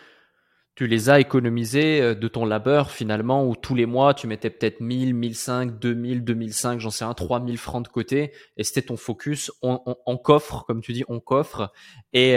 [0.75, 4.51] Tu les as économisés euh, de ton labeur finalement, où tous les mois tu mettais
[4.51, 8.95] peut-être 1000, 1005, 2000, 2005, j'en sais un, 3000 francs de côté, et c'était ton
[8.95, 9.51] focus.
[9.61, 11.73] On, on, coffre, comme tu dis, on coffre,
[12.13, 12.35] et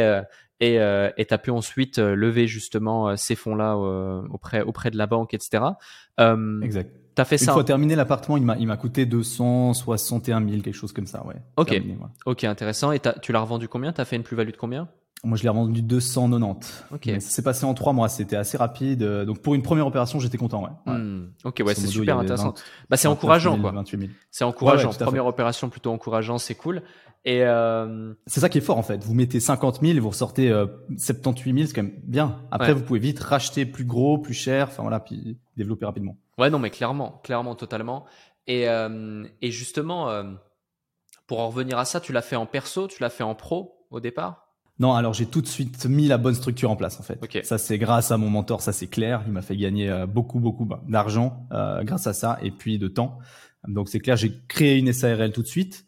[0.61, 5.35] et euh, tu as pu ensuite lever justement ces fonds-là auprès auprès de la banque,
[5.35, 5.65] etc.
[6.63, 7.02] exact.
[7.15, 7.53] T'as fait Une ça.
[7.53, 11.25] Une fois terminé l'appartement, il m'a il m'a coûté 261 000 quelque chose comme ça,
[11.27, 11.37] ouais.
[11.57, 11.81] Ok.
[12.27, 12.93] Ok, intéressant.
[12.93, 13.93] Et tu l'as revendu combien?
[13.93, 14.89] T'as fait une plus-value de combien?
[15.25, 16.87] Moi, je l'ai revendu 290.
[16.93, 17.05] Ok.
[17.05, 18.09] ça s'est passé en trois mois.
[18.09, 19.05] C'était assez rapide.
[19.05, 20.65] Donc, pour une première opération, j'étais content.
[20.65, 20.93] Ouais.
[20.93, 21.29] Hmm.
[21.45, 22.55] Ok, ouais, c'est super intéressant.
[22.91, 23.73] bah, c'est encourageant, quoi.
[24.31, 24.91] C'est encourageant.
[24.91, 26.83] première opération plutôt encourageant, c'est cool.
[27.25, 28.15] Et euh...
[28.27, 29.05] c'est ça qui est fort en fait.
[29.05, 32.41] Vous mettez 50 000 et vous ressortez euh, 78 000, c'est quand même bien.
[32.51, 34.69] Après, vous pouvez vite racheter plus gros, plus cher.
[34.69, 36.17] Enfin voilà, puis développer rapidement.
[36.39, 38.07] Ouais, non, mais clairement, clairement, totalement.
[38.47, 40.25] Et, euh, et justement, euh,
[41.27, 43.87] pour en revenir à ça, tu l'as fait en perso, tu l'as fait en pro
[43.91, 44.49] au départ?
[44.79, 47.45] Non, alors j'ai tout de suite mis la bonne structure en place en fait.
[47.45, 49.23] Ça c'est grâce à mon mentor, ça c'est clair.
[49.27, 51.47] Il m'a fait gagner euh, beaucoup beaucoup bah, d'argent
[51.83, 53.19] grâce à ça et puis de temps.
[53.69, 55.85] Donc c'est clair, j'ai créé une SARL tout de suite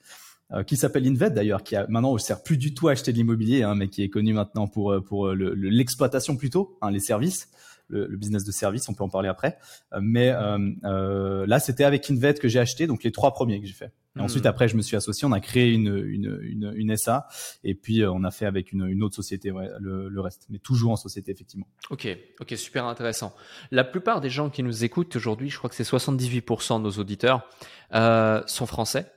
[0.67, 3.17] qui s'appelle Invet d'ailleurs, qui a maintenant ne sert plus du tout à acheter de
[3.17, 7.49] l'immobilier, hein, mais qui est connu maintenant pour pour l'exploitation plutôt, hein, les services.
[7.89, 8.89] Le, business de service.
[8.89, 9.59] On peut en parler après.
[10.01, 13.93] mais là, c'était avec Invet que j'ai acheté, donc les trois premiers que j'ai fait.
[14.17, 14.49] Et ensuite, hmm.
[14.49, 15.27] après, je me suis associé.
[15.27, 17.27] On a créé une, une, une, une SA
[17.65, 20.59] et puis on a fait avec une, une autre société ouais, le, le, reste, mais
[20.59, 21.67] toujours en société effectivement.
[21.91, 22.07] Ok,
[22.41, 23.35] ok, super intéressant.
[23.71, 26.91] La plupart des gens qui nous écoutent aujourd'hui, je crois que c'est 78% de nos
[26.93, 27.49] auditeurs,
[27.95, 29.11] euh, sont français.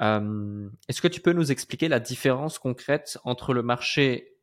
[0.00, 4.33] Euh, Est-ce que tu peux nous expliquer la différence concrète entre le marché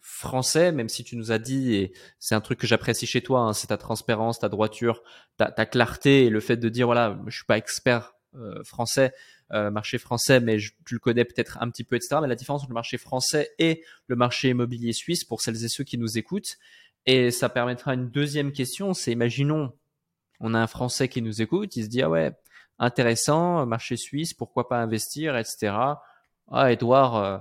[0.00, 3.40] français, même si tu nous as dit, et c'est un truc que j'apprécie chez toi,
[3.40, 5.02] hein, c'est ta transparence, ta droiture,
[5.36, 9.12] ta, clarté et le fait de dire voilà, je suis pas expert euh, français,
[9.52, 12.16] euh, marché français, mais tu le connais peut-être un petit peu, etc.
[12.20, 15.68] Mais la différence entre le marché français et le marché immobilier suisse, pour celles et
[15.68, 16.58] ceux qui nous écoutent,
[17.06, 19.72] et ça permettra une deuxième question, c'est imaginons,
[20.40, 22.32] on a un Français qui nous écoute, il se dit ah ouais,
[22.78, 25.74] intéressant, marché suisse, pourquoi pas investir, etc.
[26.50, 27.38] Ah Edouard, euh,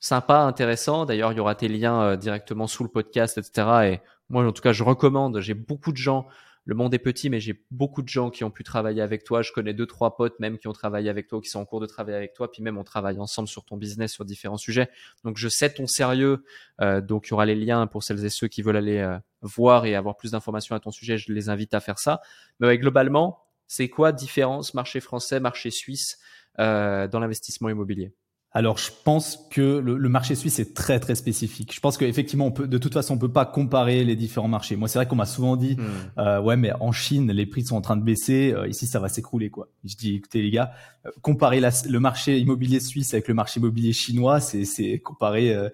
[0.00, 1.04] sympa, intéressant.
[1.06, 3.68] D'ailleurs, il y aura tes liens directement sous le podcast, etc.
[3.84, 5.40] Et moi, en tout cas, je recommande.
[5.40, 6.26] J'ai beaucoup de gens
[6.66, 9.42] le monde est petit, mais j'ai beaucoup de gens qui ont pu travailler avec toi.
[9.42, 11.80] Je connais deux, trois potes même qui ont travaillé avec toi, qui sont en cours
[11.80, 12.50] de travailler avec toi.
[12.50, 14.88] Puis même, on travaille ensemble sur ton business, sur différents sujets.
[15.24, 16.44] Donc, je sais ton sérieux.
[16.80, 19.18] Euh, donc, il y aura les liens pour celles et ceux qui veulent aller euh,
[19.42, 21.16] voir et avoir plus d'informations à ton sujet.
[21.16, 22.20] Je les invite à faire ça.
[22.60, 26.18] Mais globalement, c'est quoi différence marché français, marché suisse
[26.58, 28.12] euh, dans l'investissement immobilier?
[28.52, 31.72] Alors, je pense que le, marché suisse est très très spécifique.
[31.72, 34.74] Je pense qu'effectivement, on peut, de toute façon, on peut pas comparer les différents marchés.
[34.74, 36.18] Moi, c'est vrai qu'on m'a souvent dit, hmm.
[36.18, 38.52] euh, ouais, mais en Chine, les prix sont en train de baisser.
[38.52, 39.68] Euh, ici, ça va s'écrouler, quoi.
[39.84, 40.72] Je dis, écoutez les gars,
[41.06, 45.68] euh, comparer le marché immobilier suisse avec le marché immobilier chinois, c'est c'est comparer, euh,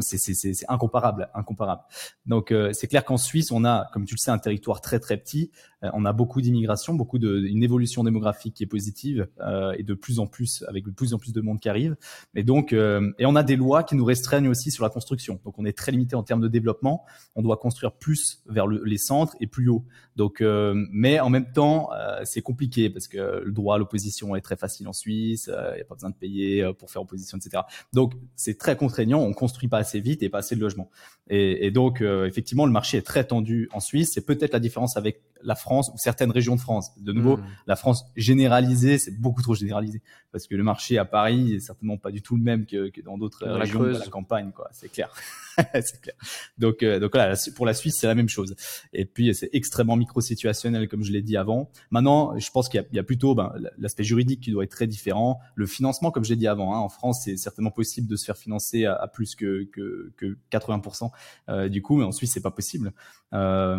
[0.00, 1.82] c'est incomparable, incomparable.
[2.26, 5.16] Donc, c'est clair qu'en Suisse, on a, comme tu le sais, un territoire très très
[5.16, 5.50] petit.
[5.82, 9.28] On a beaucoup d'immigration, beaucoup de une évolution démographique qui est positive
[9.78, 11.96] et de plus en plus avec de plus en plus de monde qui arrive.
[12.34, 15.40] Et donc, euh, et on a des lois qui nous restreignent aussi sur la construction.
[15.44, 17.04] Donc, on est très limité en termes de développement.
[17.34, 19.84] On doit construire plus vers les centres et plus haut.
[20.16, 24.34] Donc, euh, mais en même temps, euh, c'est compliqué parce que le droit à l'opposition
[24.36, 25.48] est très facile en Suisse.
[25.48, 27.62] Il n'y a pas besoin de payer pour faire opposition, etc.
[27.92, 29.20] Donc, c'est très contraignant.
[29.20, 30.90] On construit pas assez vite et pas assez de logements.
[31.30, 34.10] Et, et donc, effectivement, le marché est très tendu en Suisse.
[34.12, 36.90] C'est peut-être la différence avec la France ou certaines régions de France.
[36.98, 37.44] De nouveau, mmh.
[37.66, 41.96] la France généralisée, c'est beaucoup trop généralisé parce que le marché à Paris est certainement
[41.96, 44.68] pas du tout le même que, que dans d'autres régions de la campagne, quoi.
[44.72, 45.12] C'est clair.
[45.74, 46.14] c'est clair.
[46.58, 48.54] Donc, euh, donc voilà, pour la Suisse, c'est la même chose.
[48.92, 51.70] Et puis, c'est extrêmement micro-situationnel, comme je l'ai dit avant.
[51.90, 54.86] Maintenant, je pense qu'il y, y, a plutôt ben, l'aspect juridique qui doit être très
[54.86, 55.40] différent.
[55.54, 58.24] Le financement, comme je l'ai dit avant, hein, en France, c'est certainement possible de se
[58.24, 61.10] faire financer à, plus que, que, que 80%
[61.48, 62.92] euh, du coup, mais en Suisse, c'est pas possible.
[63.32, 63.78] Euh,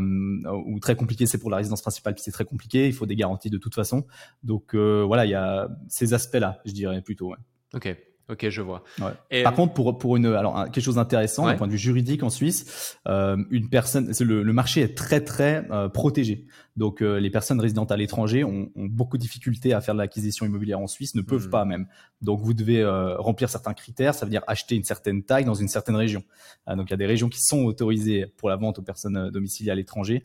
[0.66, 2.88] ou très compliqué, c'est pour la résidence principale, puis c'est très compliqué.
[2.88, 4.06] Il faut des garanties de toute façon.
[4.44, 7.34] Donc euh, voilà, il y a ces aspects-là, je dirais plutôt.
[7.74, 7.96] Ok.
[8.30, 8.84] Ok, je vois.
[9.00, 9.44] Ouais.
[9.44, 12.30] Par contre, pour pour une alors quelque chose d'intéressant d'un point de vue juridique en
[12.30, 16.46] Suisse, euh, une personne, le, le marché est très très euh, protégé.
[16.78, 20.00] Donc euh, les personnes résidentes à l'étranger ont, ont, beaucoup de difficultés à faire de
[20.00, 21.52] l'acquisition immobilière en Suisse, ne peuvent hmm.
[21.52, 21.88] pas même.
[22.22, 22.86] Donc vous devez
[23.18, 26.24] remplir certains critères, ça veut dire acheter une certaine taille dans une certaine région.
[26.68, 29.72] Donc il y a des régions qui sont autorisées pour la vente aux personnes domiciliées
[29.72, 30.24] à l'étranger,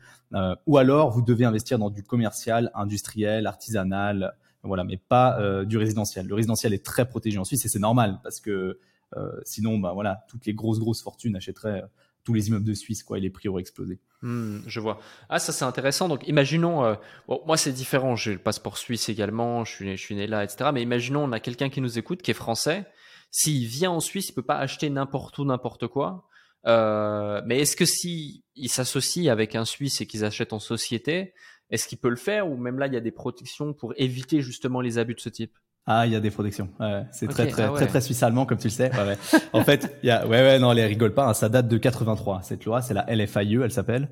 [0.67, 4.35] ou alors vous devez investir dans du commercial, industriel, artisanal
[4.67, 6.27] voilà, mais pas euh, du résidentiel.
[6.27, 8.79] Le résidentiel est très protégé en Suisse et c'est normal parce que
[9.17, 11.87] euh, sinon, bah voilà, toutes les grosses grosses fortunes achèteraient euh,
[12.25, 14.01] tous les immeubles de Suisse, quoi, et les prix auraient explosé.
[14.23, 14.99] Hmm, je vois.
[15.29, 16.09] Ah, ça c'est intéressant.
[16.09, 16.97] Donc, imaginons,
[17.29, 18.17] bon, moi c'est différent.
[18.17, 19.65] J'ai le passeport suisse également.
[19.65, 20.71] Je suis, je suis né là, etc.
[20.75, 22.85] Mais imaginons, on a quelqu'un qui nous écoute, qui est français.
[23.31, 26.27] S'il vient en Suisse, il peut pas acheter n'importe où, n'importe quoi.
[26.65, 31.33] mais est-ce que si s'associe avec un Suisse et qu'ils achètent en société,
[31.71, 34.41] est-ce qu'il peut le faire ou même là, il y a des protections pour éviter
[34.41, 35.57] justement les abus de ce type?
[35.89, 36.69] Ah, il y a des protections.
[36.81, 38.91] Ouais, c'est très très, ah très très suisse allemand comme tu le sais.
[38.91, 39.39] Ouais, ouais.
[39.53, 41.29] en fait, il y a ouais ouais non, les rigole pas.
[41.29, 44.09] Hein, ça date de 83 cette loi, c'est la LFIE, elle s'appelle.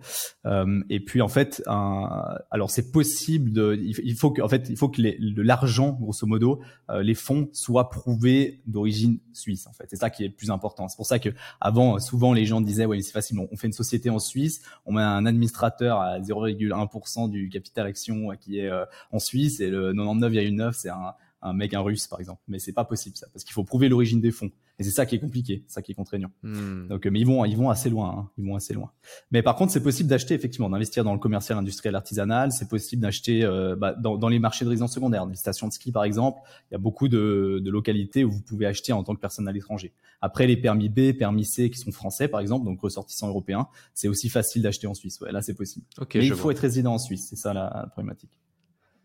[0.46, 4.68] Euh, et puis en fait, un, alors c'est possible de, il faut que en fait
[4.68, 6.60] il faut que l'argent grosso modo,
[6.90, 9.66] euh, les fonds soient prouvés d'origine suisse.
[9.66, 10.86] En fait, c'est ça qui est le plus important.
[10.86, 13.72] C'est pour ça que avant souvent les gens disaient ouais c'est facile, on fait une
[13.72, 18.84] société en Suisse, on met un administrateur à 0,1% du capital action qui est euh,
[19.10, 22.40] en Suisse et le 99,9 c'est un un mec un russe par exemple.
[22.48, 24.50] Mais c'est pas possible ça parce qu'il faut prouver l'origine des fonds.
[24.78, 26.32] Et c'est ça qui est compliqué ça qui est contraignant.
[26.42, 26.88] Hmm.
[26.88, 28.30] donc mais ils vont ils vont assez loin hein.
[28.38, 28.90] ils vont assez loin.
[29.30, 32.50] Mais par contre c'est possible d'acheter effectivement d'investir dans le commercial industriel artisanal.
[32.50, 35.26] C'est possible d'acheter euh, bah, dans, dans, les marchés de résidence secondaire.
[35.26, 38.42] Les stations de ski par exemple il y a beaucoup de, de localités où vous
[38.42, 41.78] pouvez acheter en tant que personne à l'étranger après les permis B permis C qui
[41.78, 45.20] sont français par exemple donc ressortissants européens c'est aussi facile d'acheter en Suisse.
[45.20, 45.84] Ouais là c'est possible.
[46.14, 47.26] Mais il faut être résident en Suisse.
[47.28, 48.38] C'est ça la problématique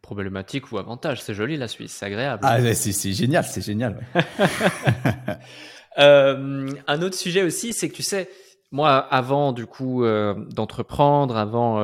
[0.10, 1.22] problématique ou avantage.
[1.22, 2.42] C'est joli la Suisse, c'est agréable.
[2.44, 4.00] Ah, c'est génial, c'est génial.
[6.00, 8.28] euh, un autre sujet aussi, c'est que tu sais,
[8.72, 10.04] moi, avant du coup
[10.50, 11.80] d'entreprendre, avant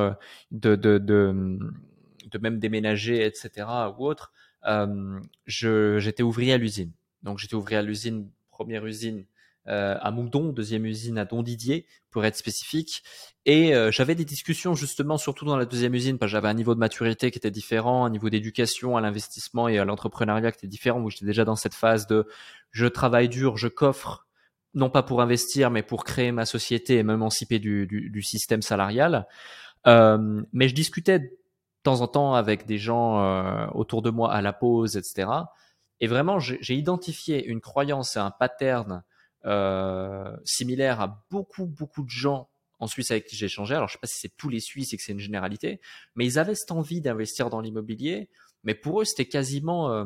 [0.50, 1.58] de, de, de,
[2.32, 3.66] de, même déménager, etc.
[3.96, 4.32] ou autre,
[5.46, 6.92] j'étais ouvrier à l'usine.
[7.22, 9.24] Donc j'étais ouvrier à l'usine, première usine
[9.68, 13.02] euh, à Moudon, deuxième usine à Don Didier, pour être spécifique.
[13.44, 16.54] Et euh, j'avais des discussions justement, surtout dans la deuxième usine, parce que j'avais un
[16.54, 20.58] niveau de maturité qui était différent, un niveau d'éducation à l'investissement et à l'entrepreneuriat qui
[20.58, 22.26] était différent, où j'étais déjà dans cette phase de
[22.70, 24.26] je travaille dur, je coffre,
[24.74, 28.62] non pas pour investir, mais pour créer ma société et m'émanciper du, du, du, système
[28.62, 29.26] salarial.
[29.86, 31.30] Euh, mais je discutais de
[31.82, 35.28] temps en temps avec des gens euh, autour de moi à la pause, etc.
[36.00, 39.02] Et vraiment, j'ai identifié une croyance et un pattern
[40.44, 43.74] similaire à beaucoup, beaucoup de gens en Suisse avec qui j'ai échangé.
[43.74, 45.80] Alors, je sais pas si c'est tous les Suisses et que c'est une généralité,
[46.14, 48.28] mais ils avaient cette envie d'investir dans l'immobilier.
[48.64, 50.04] Mais pour eux, c'était quasiment euh,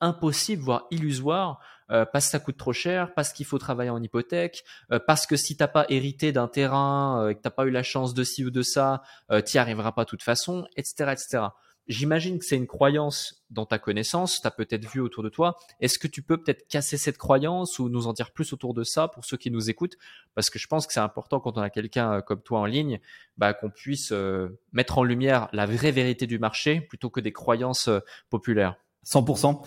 [0.00, 4.02] impossible, voire illusoire, euh, parce que ça coûte trop cher, parce qu'il faut travailler en
[4.02, 4.64] hypothèque,
[5.06, 8.14] parce que si t'as pas hérité d'un terrain et que t'as pas eu la chance
[8.14, 9.02] de ci ou de ça,
[9.44, 11.42] t'y arriveras pas de toute façon, etc., etc.
[11.88, 15.56] J'imagine que c'est une croyance dans ta connaissance, tu as peut-être vu autour de toi.
[15.80, 18.84] Est-ce que tu peux peut-être casser cette croyance ou nous en dire plus autour de
[18.84, 19.96] ça pour ceux qui nous écoutent?
[20.34, 22.66] Parce que je pense que c'est important quand on a quelqu'un euh, comme toi en
[22.66, 23.00] ligne,
[23.36, 27.32] bah, qu'on puisse euh, mettre en lumière la vraie vérité du marché plutôt que des
[27.32, 28.76] croyances euh, populaires.
[29.06, 29.62] 100%.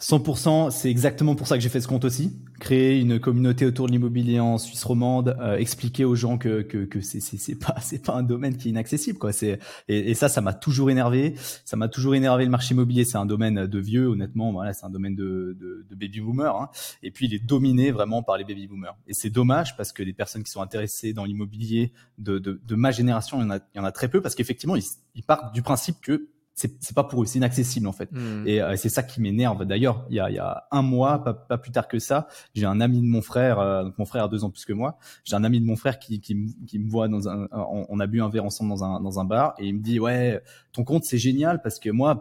[0.00, 2.40] 100%, c'est exactement pour ça que j'ai fait ce compte aussi.
[2.58, 6.86] Créer une communauté autour de l'immobilier en Suisse romande, euh, expliquer aux gens que que,
[6.86, 9.32] que c'est c'est pas c'est pas un domaine qui est inaccessible quoi.
[9.32, 11.34] C'est et, ça ça m'a toujours énervé.
[11.66, 13.04] Ça m'a toujours énervé le marché immobilier.
[13.04, 14.52] C'est un domaine de vieux honnêtement.
[14.52, 16.56] Voilà, c'est un domaine de de, de baby boomers.
[16.56, 16.70] Hein.
[17.02, 18.96] Et puis il est dominé vraiment par les baby boomers.
[19.06, 22.74] Et c'est dommage parce que les personnes qui sont intéressées dans l'immobilier de, de, de
[22.74, 24.84] ma génération, il y en a il y en a très peu parce qu'effectivement ils,
[25.14, 28.10] ils partent du principe que c'est pas pour eux, c'est inaccessible en fait.
[28.12, 28.46] Hmm.
[28.46, 29.64] Et euh, c'est ça qui m'énerve.
[29.64, 32.66] D'ailleurs, il y a, y a un mois, pas, pas, plus tard que ça, j'ai
[32.66, 34.98] un ami de mon frère, euh, mon frère a deux ans plus que moi.
[35.24, 38.06] J'ai un ami de mon frère qui, qui, qui me voit dans un, on, a
[38.06, 40.84] bu un verre ensemble dans un, dans un bar et il me dit ouais, ton
[40.84, 42.20] compte c'est génial parce que moi,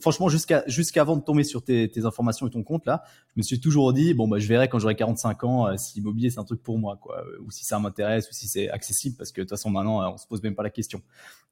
[0.00, 3.02] franchement, jusqu'à jusqu'avant de tomber sur tes, tes, informations et ton compte là,
[3.34, 5.96] je me suis toujours dit bon bah je verrai quand j'aurai 45 ans euh, si
[5.96, 9.16] l'immobilier c'est un truc pour moi quoi, ou si ça m'intéresse ou si c'est accessible
[9.16, 11.02] parce que de toute façon maintenant on se pose même pas la question.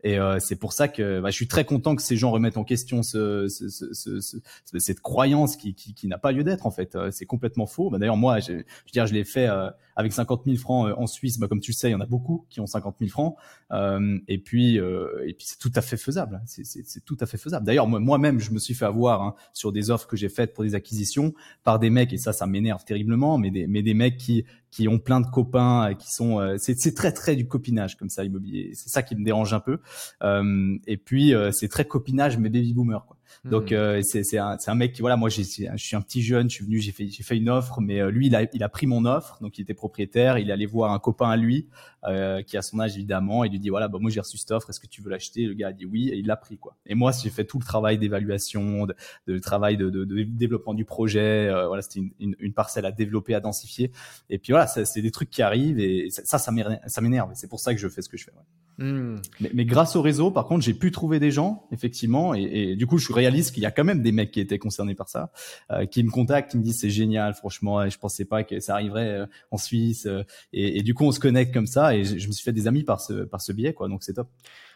[0.05, 2.65] Et c'est pour ça que bah, je suis très content que ces gens remettre en
[2.65, 4.39] question ce, ce, ce, ce
[4.79, 6.95] cette croyance qui, n'a pas lieu d'être en fait.
[6.95, 7.91] Euh, c'est complètement faux.
[7.91, 8.63] Bah, D'ailleurs moi, je,
[8.93, 11.39] dire, je l'ai fait euh, avec 50 000 francs euh, en Suisse.
[11.39, 13.35] Bah, comme tu le sais, il y en a beaucoup qui ont 50 000 francs.
[13.73, 16.37] Euh, et puis euh, et puis c'est tout à fait faisable.
[16.37, 16.45] Hein.
[16.47, 17.67] C'est tout à fait faisable.
[17.67, 20.63] D'ailleurs moi-même, je me suis fait avoir hein, sur des offres que j'ai faites pour
[20.63, 21.35] des acquisitions
[21.65, 23.39] par des mecs et ça, ça m'énerve terriblement.
[23.39, 27.13] Mais des mais des mecs qui qui ont plein de copains qui sont c'est très
[27.13, 29.79] très du copinage comme ça immobilier c'est ça qui me dérange un peu
[30.23, 34.57] euh, et puis c'est très copinage mais baby boomer quoi donc euh, c'est c'est un,
[34.67, 37.09] un mec qui voilà moi je suis un petit jeune, je suis venu, j'ai fait
[37.09, 39.59] j'ai fait une offre, mais euh, lui il a il a pris mon offre, donc
[39.59, 41.69] il était propriétaire, il est allé voir un copain à lui
[42.07, 44.51] euh, qui a son âge évidemment, il lui dit voilà bah moi j'ai reçu cette
[44.51, 45.45] offre, est-ce que tu veux l'acheter?
[45.45, 46.77] Le gars a dit oui et il l'a pris quoi.
[46.87, 48.95] Et moi j'ai fait tout le travail d'évaluation, de,
[49.27, 52.87] de, travail de, de, de, développement du projet, euh, voilà c'était une, une, une, parcelle
[52.87, 53.93] à développer, à densifier.
[54.31, 57.31] Et puis voilà c'est des trucs qui arrivent et ça ça m'énerve.
[57.35, 58.33] C'est pour ça que je fais ce que je fais.
[58.33, 58.45] Ouais.
[58.79, 59.17] Hmm.
[59.41, 62.77] Mais, mais, grâce au réseau, par contre, j'ai pu trouver des gens, effectivement, et, et,
[62.77, 65.09] du coup, je réalise qu'il y a quand même des mecs qui étaient concernés par
[65.09, 65.31] ça,
[65.71, 68.75] euh, qui me contactent, qui me disent c'est génial, franchement, je pensais pas que ça
[68.75, 72.05] arriverait euh, en Suisse, euh, et, et, du coup, on se connecte comme ça, et
[72.05, 73.89] je, je, me suis fait des amis par ce par ce biais, quoi.
[73.89, 74.29] Donc c'est top.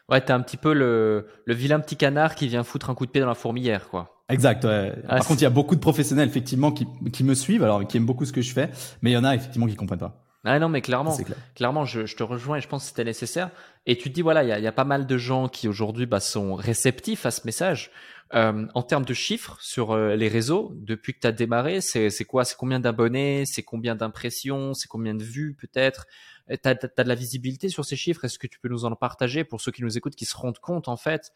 [0.09, 3.07] Ouais, t'es un petit peu le, le vilain petit canard qui vient foutre un coup
[3.07, 4.23] de pied dans la fourmilière, quoi.
[4.29, 4.65] Exact.
[4.65, 4.93] Ouais.
[5.09, 7.87] Ah, par contre, il y a beaucoup de professionnels effectivement qui, qui me suivent, alors
[7.87, 8.71] qui aiment beaucoup ce que je fais,
[9.03, 10.23] mais il y en a effectivement qui comprennent pas.
[10.45, 11.17] Ah non, mais clairement,
[11.55, 13.51] clairement, je, je, te rejoins et je pense que c'était nécessaire.
[13.87, 15.69] Et tu te dis, voilà, il y a, y a, pas mal de gens qui
[15.69, 17.93] aujourd'hui bah, sont réceptifs à ce message.
[18.35, 22.25] Euh, en termes de chiffres sur euh, les réseaux, depuis que tu as démarré, c'est
[22.25, 22.45] quoi?
[22.45, 23.45] C'est combien d'abonnés?
[23.45, 24.73] C'est combien d'impressions?
[24.73, 26.07] C'est combien de vues peut-être?
[26.49, 28.25] Tu as, de la visibilité sur ces chiffres?
[28.25, 30.59] Est-ce que tu peux nous en partager pour ceux qui nous écoutent, qui se rendent
[30.59, 31.33] compte en fait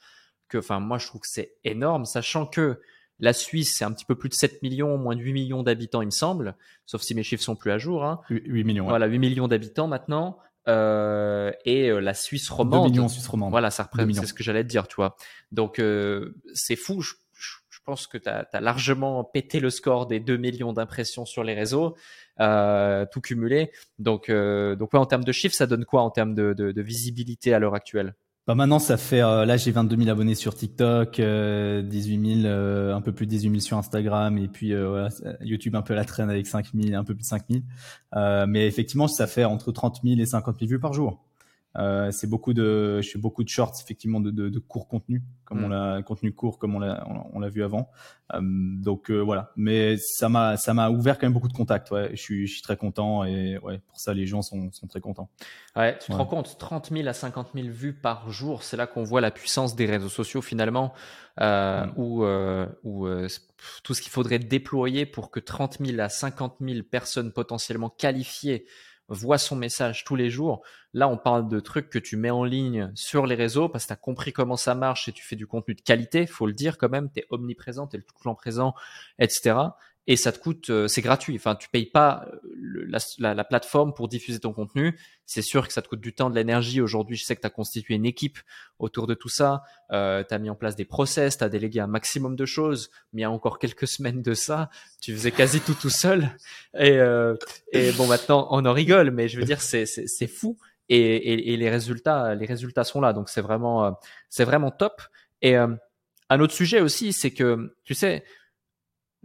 [0.48, 2.80] que, enfin, moi je trouve que c'est énorme, sachant que
[3.18, 6.02] la Suisse, c'est un petit peu plus de 7 millions, moins de 8 millions d'habitants,
[6.02, 6.54] il me semble,
[6.84, 8.04] sauf si mes chiffres sont plus à jour.
[8.04, 8.20] Hein.
[8.28, 8.86] 8 millions.
[8.86, 10.38] Voilà, 8 millions d'habitants maintenant.
[10.68, 12.86] Euh, et euh, la Suisse romande.
[12.86, 13.50] 2 millions en Suisse romande.
[13.50, 15.16] Voilà, ça représente, c'est ce que j'allais te dire, tu vois.
[15.52, 17.00] Donc, euh, c'est fou.
[17.00, 21.24] Je, je, pense que tu as, as, largement pété le score des 2 millions d'impressions
[21.24, 21.96] sur les réseaux,
[22.40, 23.70] euh, tout cumulé.
[24.00, 26.72] Donc, euh, donc ouais, en termes de chiffres, ça donne quoi en termes de, de,
[26.72, 28.16] de visibilité à l'heure actuelle?
[28.46, 32.46] Bah maintenant ça fait euh, là j'ai 22 000 abonnés sur TikTok, euh, 18 000
[32.46, 35.08] euh, un peu plus de 18 000 sur Instagram et puis euh, voilà,
[35.40, 37.62] YouTube un peu à la traîne avec 5 000 un peu plus de 5 000.
[38.46, 41.24] mais effectivement ça fait entre 30 000 et 50 000 vues par jour.
[41.78, 45.22] Euh, c'est beaucoup de, je fais beaucoup de shorts effectivement de, de, de court contenu,
[45.44, 45.70] comme on mm.
[45.70, 47.90] l'a contenu court comme on l'a on, l'a vu avant.
[48.34, 51.90] Euh, donc euh, voilà, mais ça m'a ça m'a ouvert quand même beaucoup de contacts.
[51.90, 54.86] Ouais, je suis je suis très content et ouais pour ça les gens sont sont
[54.86, 55.28] très contents.
[55.76, 58.86] Ouais, tu te rends compte, 30 000 à 50 000 vues par jour, c'est là
[58.86, 60.94] qu'on voit la puissance des réseaux sociaux finalement,
[61.40, 61.92] euh, mm.
[61.96, 62.24] où
[62.84, 63.08] où
[63.82, 68.66] tout ce qu'il faudrait déployer pour que 30 000 à 50 000 personnes potentiellement qualifiées
[69.08, 70.62] voit son message tous les jours.
[70.92, 73.88] Là, on parle de trucs que tu mets en ligne sur les réseaux parce que
[73.88, 76.52] tu as compris comment ça marche et tu fais du contenu de qualité, faut le
[76.52, 78.74] dire quand même, tu es omniprésent, tu es le tout le présent,
[79.18, 79.54] etc
[80.08, 81.34] et ça te coûte, euh, c'est gratuit.
[81.36, 82.86] Enfin, tu payes pas euh,
[83.18, 84.96] la, la, plateforme pour diffuser ton contenu.
[85.24, 86.80] C'est sûr que ça te coûte du temps, de l'énergie.
[86.80, 88.38] Aujourd'hui, je sais que tu as constitué une équipe
[88.78, 89.64] autour de tout ça.
[89.90, 92.90] Euh, tu as mis en place des process, tu as délégué un maximum de choses.
[93.12, 96.36] Mais il y a encore quelques semaines de ça, tu faisais quasi tout tout seul.
[96.78, 97.34] Et, euh,
[97.72, 100.56] et bon, maintenant, on en rigole, mais je veux dire, c'est fou.
[100.88, 103.12] Et, et, et, les résultats, les résultats sont là.
[103.12, 103.90] Donc c'est vraiment, euh,
[104.28, 105.02] c'est vraiment top.
[105.42, 108.24] Et un autre sujet aussi, c'est que tu sais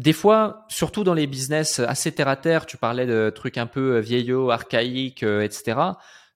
[0.01, 3.67] des fois, surtout dans les business assez terre à terre, tu parlais de trucs un
[3.67, 5.79] peu euh, vieillots, archaïques, euh, etc.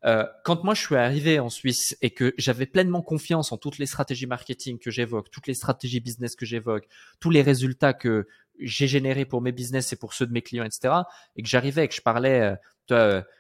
[0.06, 3.80] Euh, quand moi je suis arrivé en Suisse et que j'avais pleinement confiance en toutes
[3.80, 6.88] les stratégies marketing que j'évoque, toutes les stratégies business que j'évoque,
[7.20, 8.28] tous les résultats que
[8.60, 10.94] j'ai générés pour mes business et pour ceux de mes clients, etc.
[11.36, 12.56] Et que j'arrivais et que je parlais,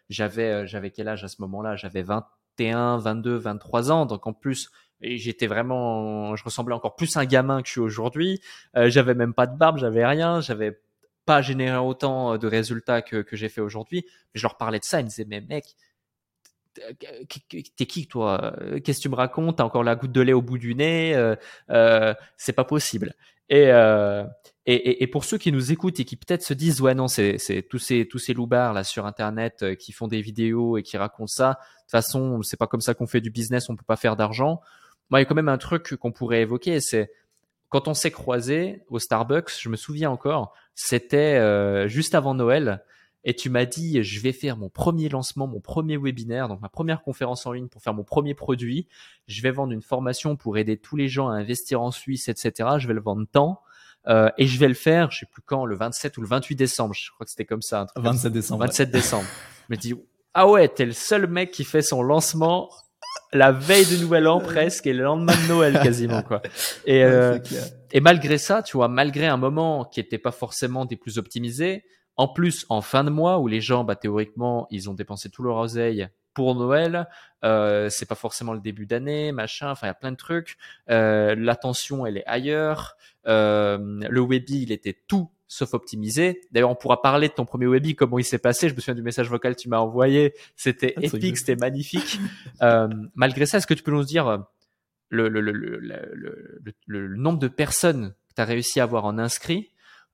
[0.09, 1.75] j'avais j'avais quel âge à ce moment-là?
[1.75, 4.07] J'avais 21, 22, 23 ans.
[4.07, 7.73] Donc en plus, et j'étais vraiment, je ressemblais encore plus à un gamin que je
[7.73, 8.41] suis aujourd'hui.
[8.75, 10.79] Euh, j'avais même pas de barbe, j'avais rien, j'avais
[11.25, 14.05] pas généré autant de résultats que, que j'ai fait aujourd'hui.
[14.05, 15.75] Mais je leur parlais de ça, ils me disaient mais mec,
[17.77, 18.55] t'es qui toi?
[18.83, 19.57] Qu'est-ce que tu me racontes?
[19.57, 21.35] T'as encore la goutte de lait au bout du nez euh,
[21.69, 23.13] euh, C'est pas possible.
[23.49, 24.25] Et, euh,
[24.65, 27.37] et, et, pour ceux qui nous écoutent et qui peut-être se disent ouais non c'est
[27.69, 30.97] tous ces tous ces loupards là sur internet euh, qui font des vidéos et qui
[30.97, 31.49] racontent ça.
[31.49, 34.15] De toute façon c'est pas comme ça qu'on fait du business, on peut pas faire
[34.15, 34.61] d'argent.
[35.09, 37.11] Moi, il y a quand même un truc qu'on pourrait évoquer, c'est
[37.69, 42.83] quand on s'est croisé au Starbucks, je me souviens encore, c'était euh, juste avant Noël,
[43.27, 46.69] et tu m'as dit, je vais faire mon premier lancement, mon premier webinaire, donc ma
[46.69, 48.87] première conférence en ligne pour faire mon premier produit.
[49.27, 52.69] Je vais vendre une formation pour aider tous les gens à investir en Suisse, etc.
[52.77, 53.61] Je vais le vendre tant.
[54.07, 56.55] Euh, et je vais le faire, je sais plus quand, le 27 ou le 28
[56.55, 56.93] décembre.
[56.93, 57.87] Je crois que c'était comme ça.
[57.95, 58.63] 27 décembre.
[58.63, 59.25] 27 décembre.
[59.67, 59.95] Je me dis,
[60.35, 62.69] ah ouais, t'es le seul mec qui fait son lancement
[63.33, 66.41] la veille du Nouvel An presque et le lendemain de Noël quasiment quoi.
[66.85, 67.37] Et, euh,
[67.91, 71.83] et malgré ça, tu vois, malgré un moment qui était pas forcément des plus optimisés,
[72.17, 75.43] en plus en fin de mois où les gens, bah théoriquement, ils ont dépensé tout
[75.43, 77.07] leur oseille pour Noël,
[77.43, 79.71] euh, c'est pas forcément le début d'année, machin.
[79.71, 80.57] Enfin, il y a plein de trucs.
[80.89, 82.97] Euh, L'attention, elle est ailleurs.
[83.25, 83.77] Euh,
[84.09, 86.41] le Webby, il était tout sauf optimisé.
[86.51, 88.69] D'ailleurs, on pourra parler de ton premier Webby, comment il s'est passé.
[88.69, 90.33] Je me souviens du message vocal que tu m'as envoyé.
[90.55, 92.19] C'était épique, c'était magnifique.
[92.61, 94.37] euh, malgré ça, est-ce que tu peux nous dire euh,
[95.09, 95.81] le, le, le,
[96.87, 99.71] le nombre de personnes que tu as réussi à avoir en inscrit,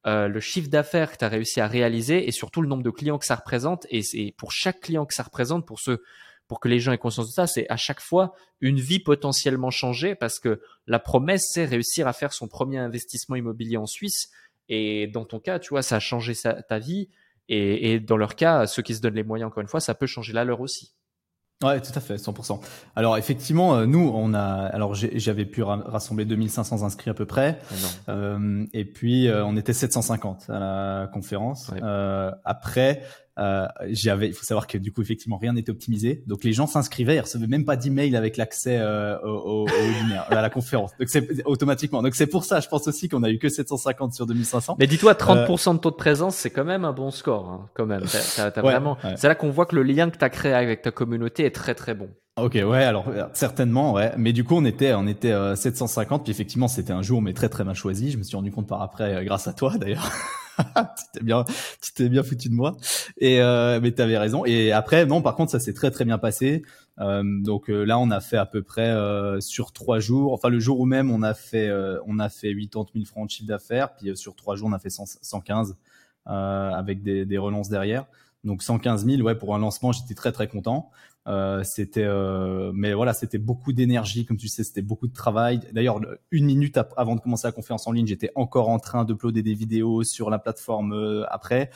[0.07, 2.89] euh, le chiffre d'affaires que tu as réussi à réaliser et surtout le nombre de
[2.89, 3.85] clients que ça représente.
[3.89, 6.03] Et, c'est pour chaque client que ça représente, pour ceux
[6.47, 9.69] pour que les gens aient conscience de ça, c'est à chaque fois une vie potentiellement
[9.69, 14.29] changée parce que la promesse, c'est réussir à faire son premier investissement immobilier en Suisse
[14.73, 17.09] et dans ton cas, tu vois, ça a changé ta vie.
[17.49, 20.07] Et, dans leur cas, ceux qui se donnent les moyens, encore une fois, ça peut
[20.07, 20.93] changer la leur aussi.
[21.61, 22.59] Ouais, tout à fait, 100%.
[22.95, 27.59] Alors effectivement, euh, nous, on a, alors j'avais pu rassembler 2500 inscrits à peu près,
[27.69, 31.69] ah euh, et puis euh, on était 750 à la conférence.
[31.83, 33.03] Euh, après,
[33.39, 36.67] euh, j'avais, il faut savoir que du coup effectivement rien n'était optimisé, donc les gens
[36.67, 40.91] s'inscrivaient, ils recevaient même pas d'email avec l'accès euh, au, au, webinaire, à la conférence,
[40.99, 42.01] donc c'est automatiquement.
[42.01, 44.75] Donc c'est pour ça, je pense aussi qu'on a eu que 750 sur 2500.
[44.79, 47.69] Mais dis-toi, 30% euh, de taux de présence, c'est quand même un bon score, hein,
[47.73, 48.03] quand même.
[48.35, 50.91] T'as, t'as, vraiment, c'est là qu'on voit que le lien que t'as créé avec ta
[50.91, 52.09] communauté est très très bon.
[52.37, 54.11] Ok, ouais, alors certainement, ouais.
[54.17, 57.49] Mais du coup, on était, on était 750, puis effectivement, c'était un jour mais très
[57.49, 58.11] très mal choisi.
[58.11, 60.11] Je me suis rendu compte par après, grâce à toi d'ailleurs.
[60.97, 61.45] tu t'es bien,
[61.81, 62.77] tu t'es bien foutu de moi.
[63.17, 64.45] Et euh, mais t'avais raison.
[64.45, 66.63] Et après, non, par contre, ça s'est très très bien passé.
[66.99, 70.33] Euh, donc euh, là, on a fait à peu près euh, sur trois jours.
[70.33, 73.27] Enfin, le jour où même, on a fait, euh, on a fait 80 000 francs
[73.27, 73.95] de chiffre d'affaires.
[73.95, 75.75] Puis sur trois jours, on a fait 115
[76.25, 78.05] avec des, des relances derrière.
[78.43, 80.89] Donc 115 000, ouais, pour un lancement, j'étais très très content.
[81.27, 85.59] Euh, c'était, euh, mais voilà, c'était beaucoup d'énergie, comme tu sais, c'était beaucoup de travail.
[85.71, 85.99] D'ailleurs,
[86.31, 89.53] une minute avant de commencer la conférence en ligne, j'étais encore en train d'uploader des
[89.53, 91.69] vidéos sur la plateforme euh, après.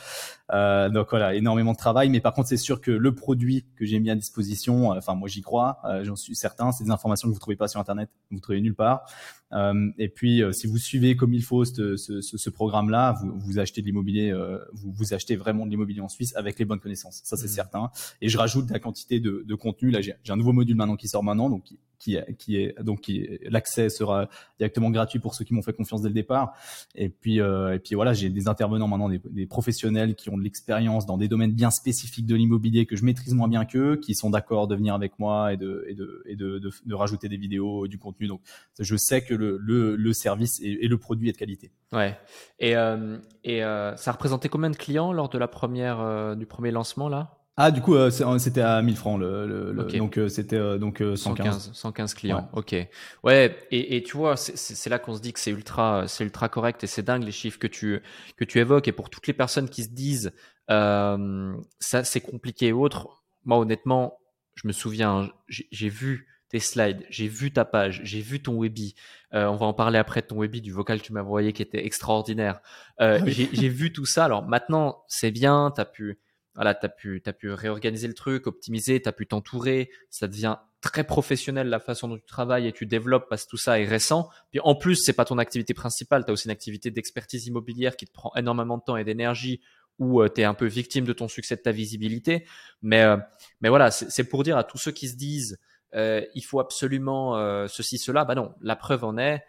[0.52, 2.08] Euh, donc voilà, énormément de travail.
[2.08, 5.28] Mais par contre, c'est sûr que le produit que j'ai mis à disposition, enfin moi
[5.28, 6.72] j'y crois, j'en suis certain.
[6.72, 9.06] C'est des informations que vous trouvez pas sur Internet, vous trouvez nulle part.
[9.52, 13.38] Euh, et puis, euh, si vous suivez comme il faut ce, ce, ce programme-là, vous,
[13.38, 16.64] vous achetez de l'immobilier, euh, vous, vous achetez vraiment de l'immobilier en Suisse avec les
[16.64, 17.20] bonnes connaissances.
[17.24, 17.48] Ça, c'est mmh.
[17.48, 17.90] certain.
[18.20, 19.90] Et je rajoute la quantité de, de contenu.
[19.90, 21.64] Là, j'ai un nouveau module maintenant qui sort maintenant, donc
[21.98, 24.28] qui, est donc qui l'accès sera
[24.58, 26.54] directement gratuit pour ceux qui m'ont fait confiance dès le départ.
[26.94, 30.42] Et puis euh, et puis voilà, j'ai des intervenants maintenant, des, professionnels qui ont de
[30.42, 34.14] l'expérience dans des domaines bien spécifiques de l'immobilier que je maîtrise moins bien qu'eux, qui
[34.14, 37.36] sont d'accord de venir avec moi et de et de et de, de, rajouter des
[37.36, 38.26] vidéos et du contenu.
[38.26, 38.40] Donc
[38.78, 41.70] je sais que le le, service et, et, le produit est de qualité.
[41.92, 42.18] Ouais.
[42.58, 46.46] Et euh, et euh, ça représentait combien de clients lors de la première euh, du
[46.46, 47.38] premier lancement là?
[47.56, 51.02] Ah, du coup, euh, euh, c'était à 1000 francs, le, le, donc euh, c'était donc
[51.14, 51.70] 115.
[51.72, 52.50] 115 clients.
[52.52, 52.74] Ok.
[53.22, 53.58] Ouais.
[53.70, 56.84] Et, et tu vois, c'est là qu'on se dit que c'est ultra, c'est ultra correct
[56.84, 58.02] et c'est dingue les chiffres que tu
[58.36, 58.88] que tu évoques.
[58.88, 60.32] Et pour toutes les personnes qui se disent
[60.70, 64.18] euh, ça c'est compliqué et autres, moi honnêtement,
[64.54, 68.94] je me souviens, j'ai vu tes slides, j'ai vu ta page, j'ai vu ton webi.
[69.34, 71.52] Euh, on va en parler après de ton webi, du vocal que tu m'as envoyé
[71.52, 72.60] qui était extraordinaire.
[73.00, 74.24] Euh, j'ai vu tout ça.
[74.24, 76.18] Alors maintenant, c'est bien, tu as pu
[76.56, 80.26] voilà, tu as pu, as pu réorganiser le truc, optimiser, tu as pu t'entourer, ça
[80.26, 83.78] devient très professionnel la façon dont tu travailles et tu développes parce que tout ça
[83.78, 84.28] est récent.
[84.50, 87.96] Puis en plus, c'est pas ton activité principale, tu as aussi une activité d'expertise immobilière
[87.96, 89.60] qui te prend énormément de temps et d'énergie
[89.98, 92.46] où euh, tu es un peu victime de ton succès, de ta visibilité.
[92.82, 93.16] Mais, euh,
[93.60, 95.58] mais voilà, c'est pour dire à tous ceux qui se disent
[95.94, 99.42] euh, il faut absolument euh, ceci, cela, bah non, la preuve en est,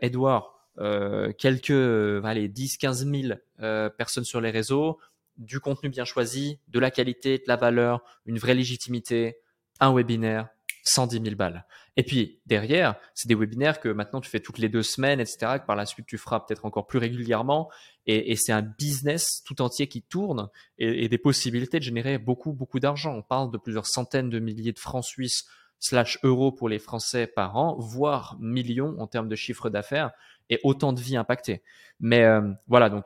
[0.00, 0.54] Edouard,
[1.38, 4.98] quelques allez, 10, 15 000 personnes sur les réseaux,
[5.38, 9.38] du contenu bien choisi, de la qualité, de la valeur, une vraie légitimité,
[9.80, 10.48] un webinaire,
[10.84, 11.66] 110 000 balles.
[11.96, 15.58] Et puis derrière, c'est des webinaires que maintenant tu fais toutes les deux semaines, etc.
[15.60, 17.70] Que par la suite tu feras peut-être encore plus régulièrement.
[18.06, 22.78] Et, c'est un business tout entier qui tourne et, des possibilités de générer beaucoup beaucoup
[22.78, 23.14] d'argent.
[23.14, 25.46] On parle de plusieurs centaines de milliers de francs suisses
[25.80, 30.12] slash euros pour les Français par an, voire millions en termes de chiffre d'affaires
[30.48, 31.62] et autant de vies impactées.
[31.98, 33.04] Mais euh, voilà, donc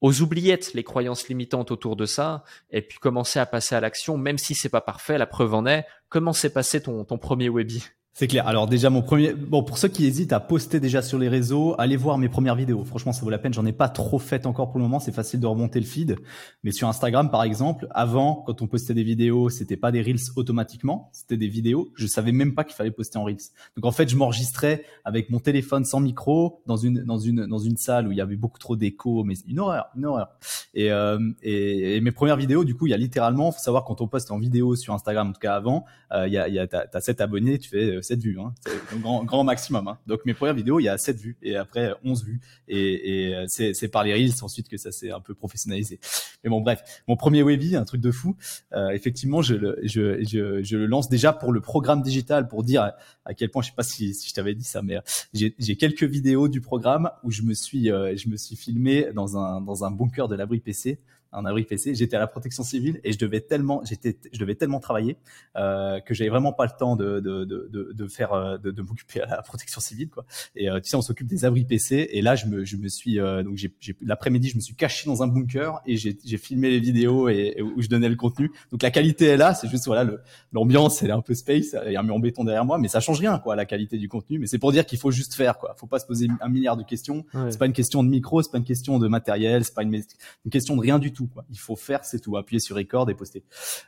[0.00, 4.16] aux oubliettes les croyances limitantes autour de ça et puis commencer à passer à l'action,
[4.18, 5.18] même si c'est pas parfait.
[5.18, 5.86] La preuve en est.
[6.08, 7.82] Comment s'est passé ton, ton premier webi?
[8.18, 8.48] C'est clair.
[8.48, 11.74] Alors déjà mon premier, bon pour ceux qui hésitent à poster déjà sur les réseaux,
[11.76, 12.82] allez voir mes premières vidéos.
[12.82, 13.52] Franchement, ça vaut la peine.
[13.52, 15.00] J'en ai pas trop fait encore pour le moment.
[15.00, 16.16] C'est facile de remonter le feed.
[16.64, 20.30] Mais sur Instagram, par exemple, avant, quand on postait des vidéos, c'était pas des reels
[20.34, 21.90] automatiquement, c'était des vidéos.
[21.94, 23.36] Je savais même pas qu'il fallait poster en reels.
[23.76, 27.58] Donc en fait, je m'enregistrais avec mon téléphone sans micro dans une dans une dans
[27.58, 30.30] une salle où il y avait beaucoup trop d'écho, mais une horreur, une horreur.
[30.72, 34.00] Et, euh, et, mes premières vidéos, du coup, il y a littéralement, faut savoir quand
[34.00, 36.54] on poste en vidéo sur Instagram, en tout cas avant, euh, il y a, il
[36.54, 38.54] y a t'as, t'as 7 abonnés, tu fais 7 vues, hein.
[38.66, 39.88] c'est grand, grand maximum.
[39.88, 39.98] Hein.
[40.06, 42.40] Donc mes premières vidéos, il y a 7 vues et après 11 vues.
[42.68, 46.00] Et, et c'est, c'est par les reels ensuite que ça s'est un peu professionnalisé.
[46.44, 48.36] Mais bon, bref, mon premier webi, un truc de fou.
[48.72, 52.62] Euh, effectivement, je le, je, je, je, le lance déjà pour le programme digital, pour
[52.62, 52.92] dire
[53.24, 54.98] à, quel point, je sais pas si, si je t'avais dit ça, mais
[55.34, 59.08] j'ai, j'ai quelques vidéos du programme où je me suis, euh, je me suis filmé
[59.14, 61.00] dans un, dans un bunker de l'abri PC
[61.32, 61.94] un abri PC.
[61.94, 65.16] J'étais à la protection civile et je devais tellement, j'étais, je devais tellement travailler
[65.56, 68.82] euh, que j'avais vraiment pas le temps de de de, de faire euh, de, de
[68.82, 70.24] m'occuper à la protection civile quoi.
[70.54, 72.88] Et euh, tu sais, on s'occupe des abris PC et là je me je me
[72.88, 73.72] suis euh, donc j'ai
[74.02, 77.60] l'après-midi je me suis caché dans un bunker et j'ai j'ai filmé les vidéos et,
[77.60, 78.50] où je donnais le contenu.
[78.70, 80.06] Donc la qualité est là, c'est juste voilà
[80.52, 82.78] l'ambiance elle est un peu space, il y a un mur en béton derrière moi,
[82.78, 84.38] mais ça change rien quoi la qualité du contenu.
[84.38, 85.74] Mais c'est pour dire qu'il faut juste faire quoi.
[85.76, 87.24] Faut pas se poser un milliard de questions.
[87.50, 89.94] C'est pas une question de micro, c'est pas une question de matériel, c'est pas une,
[89.94, 91.15] une question de rien du tout.
[91.50, 92.36] Il faut faire, c'est tout.
[92.36, 93.44] Appuyer sur record et poster.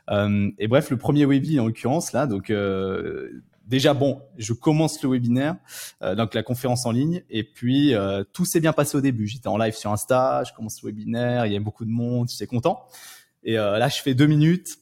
[0.09, 3.29] Euh, et bref, le premier webi en l'occurrence là, donc euh,
[3.65, 5.55] déjà bon, je commence le webinaire,
[6.01, 7.93] euh, donc la conférence en ligne, et puis
[8.33, 9.27] tout s'est bien passé au début.
[9.27, 12.29] J'étais en live sur Insta, je commence le webinaire, il y a beaucoup de monde,
[12.29, 12.85] j'étais content.
[13.43, 14.77] Et là, je fais deux minutes,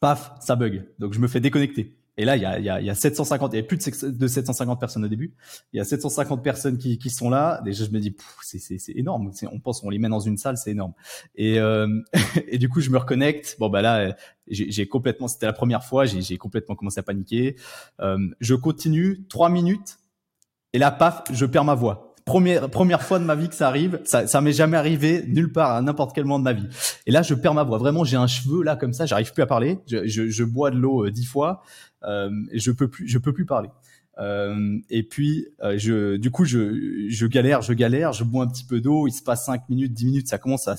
[0.00, 0.84] paf, ça bug.
[0.98, 1.97] Donc je me fais déconnecter.
[2.18, 4.26] Et là, il y a, y a, y a 750, il y a plus de
[4.26, 5.34] 750 personnes au début.
[5.72, 7.60] Il y a 750 personnes qui, qui sont là.
[7.64, 9.30] Déjà, je me dis, c'est, énorme.
[9.52, 10.94] On pense, on les met dans une salle, c'est énorme.
[11.36, 11.86] Et, euh,
[12.48, 13.56] et du coup, je me reconnecte.
[13.60, 14.16] Bon, bah là,
[14.48, 17.54] j'ai, complètement, c'était la première fois, j'ai, j'ai complètement commencé à paniquer.
[18.00, 19.98] Euh, je continue trois minutes.
[20.72, 23.66] Et là, paf, je perds ma voix première première fois de ma vie que ça
[23.68, 24.00] arrive.
[24.04, 26.66] Ça ça m'est jamais arrivé nulle part à n'importe quel moment de ma vie.
[27.06, 27.78] Et là, je perds ma voix.
[27.78, 29.06] Vraiment, j'ai un cheveu là comme ça.
[29.06, 29.78] J'arrive plus à parler.
[29.86, 31.62] Je, je, je bois de l'eau euh, dix fois.
[32.04, 33.70] Euh, je peux plus je peux plus parler.
[34.18, 38.48] Euh, et puis, euh, je, du coup, je, je galère, je galère, je bois un
[38.48, 39.06] petit peu d'eau.
[39.06, 40.76] Il se passe 5 minutes, 10 minutes, ça commence à,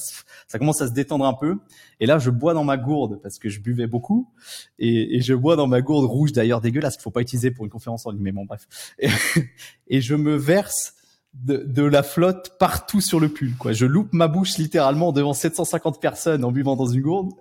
[0.48, 1.58] ça commence à se détendre un peu.
[2.00, 4.30] Et là, je bois dans ma gourde parce que je buvais beaucoup.
[4.78, 7.66] Et, et je bois dans ma gourde rouge, d'ailleurs dégueulasse, qu'il faut pas utiliser pour
[7.66, 8.68] une conférence en ligne, mais bon, bref.
[9.88, 10.94] Et je me verse
[11.34, 13.56] de, la flotte partout sur le pull.
[13.56, 13.72] Quoi.
[13.72, 17.32] Je loupe ma bouche littéralement devant 750 personnes en buvant dans une gourde.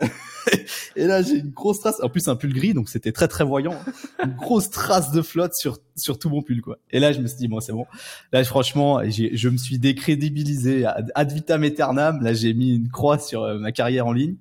[0.96, 2.00] et là, j'ai une grosse trace.
[2.02, 3.76] En plus, un pull gris, donc c'était très très voyant.
[4.22, 6.78] Une grosse trace de flotte sur sur tout mon pull, quoi.
[6.90, 7.86] Et là, je me suis dit, bon, c'est bon.
[8.32, 12.22] Là, franchement, je me suis décrédibilisé ad vitam aeternam.
[12.22, 14.36] Là, j'ai mis une croix sur euh, ma carrière en ligne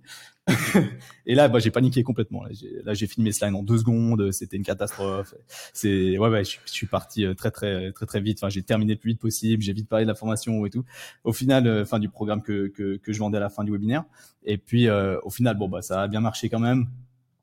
[1.25, 2.43] et là, bah, j'ai paniqué complètement.
[2.83, 4.31] Là, j'ai fini mes slides en deux secondes.
[4.31, 5.33] C'était une catastrophe.
[5.73, 8.39] C'est ouais, ouais, je, suis parti euh, très, très, très, très vite.
[8.41, 9.61] Enfin, j'ai terminé le plus vite possible.
[9.61, 10.85] J'ai vite parlé de la formation et tout.
[11.23, 13.71] Au final, euh, fin du programme que, que, que je vendais à la fin du
[13.71, 14.05] webinaire.
[14.43, 16.87] Et puis, euh, au final, bon, bah, ça a bien marché quand même.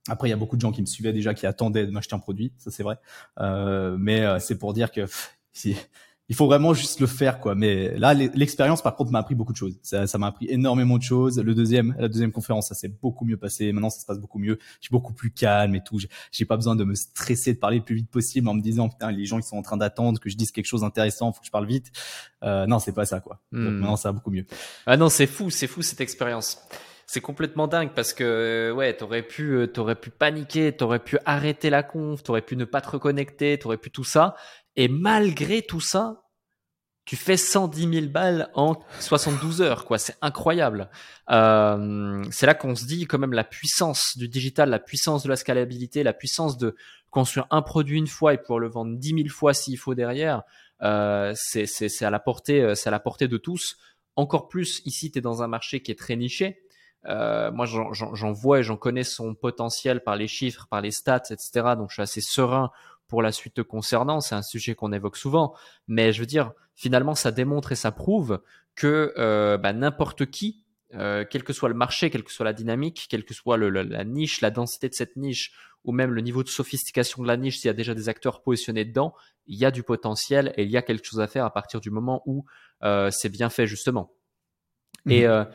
[0.09, 2.15] Après, il y a beaucoup de gens qui me suivaient déjà, qui attendaient de m'acheter
[2.15, 2.53] un produit.
[2.59, 2.97] Ça, c'est vrai.
[3.41, 5.07] Euh, mais c'est pour dire que
[5.53, 5.77] si
[6.29, 7.55] il faut vraiment juste le faire quoi.
[7.55, 9.79] Mais là l'expérience par contre m'a appris beaucoup de choses.
[9.83, 11.39] Ça ça m'a appris énormément de choses.
[11.39, 13.73] Le deuxième la deuxième conférence ça s'est beaucoup mieux passé.
[13.73, 14.59] Maintenant ça se passe beaucoup mieux.
[14.81, 15.99] Je suis beaucoup plus calme et tout.
[16.33, 18.89] J'ai pas besoin de me stresser de parler le plus vite possible en me disant
[18.89, 21.41] putain les gens ils sont en train d'attendre que je dise quelque chose d'intéressant faut
[21.41, 21.93] que je parle vite.
[22.43, 23.41] Euh, non c'est pas ça quoi.
[23.53, 23.75] Donc hmm.
[23.75, 24.47] maintenant ça va beaucoup mieux.
[24.87, 26.59] Ah non c'est fou c'est fou cette expérience.
[27.07, 31.69] C'est complètement dingue parce que ouais, t'aurais pu, euh, t'aurais pu paniquer, t'aurais pu arrêter
[31.69, 34.37] la conf, t'aurais pu ne pas te reconnecter, t'aurais pu tout ça,
[34.77, 36.25] et malgré tout ça,
[37.05, 39.99] tu fais 110 000 balles en 72 heures, quoi.
[39.99, 40.89] C'est incroyable.
[41.31, 45.29] Euh, c'est là qu'on se dit quand même la puissance du digital, la puissance de
[45.29, 46.75] la scalabilité, la puissance de
[47.11, 50.43] construire un produit une fois et pouvoir le vendre 10 000 fois s'il faut derrière.
[50.83, 53.77] Euh, c'est, c'est, c'est à la portée, euh, c'est à la portée de tous.
[54.17, 56.63] Encore plus ici, tu es dans un marché qui est très niché.
[57.07, 60.91] Euh, moi, j'en, j'en vois et j'en connais son potentiel par les chiffres, par les
[60.91, 61.75] stats, etc.
[61.77, 62.71] Donc, je suis assez serein
[63.15, 64.21] pour la suite concernant.
[64.21, 65.55] C'est un sujet qu'on évoque souvent,
[65.87, 68.43] mais je veux dire, finalement, ça démontre et ça prouve
[68.75, 72.53] que euh, bah, n'importe qui, euh, quel que soit le marché, quelle que soit la
[72.53, 75.53] dynamique, quelle que soit le, la niche, la densité de cette niche,
[75.85, 78.43] ou même le niveau de sophistication de la niche, s'il y a déjà des acteurs
[78.43, 79.15] positionnés dedans,
[79.47, 81.81] il y a du potentiel et il y a quelque chose à faire à partir
[81.81, 82.45] du moment où
[82.83, 84.13] euh, c'est bien fait justement.
[85.09, 85.47] Et mmh.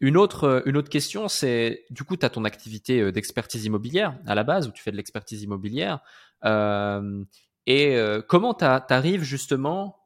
[0.00, 4.34] une autre une autre question, c'est du coup, tu as ton activité d'expertise immobilière à
[4.34, 6.00] la base, où tu fais de l'expertise immobilière.
[6.44, 9.96] Et comment tu arrives justement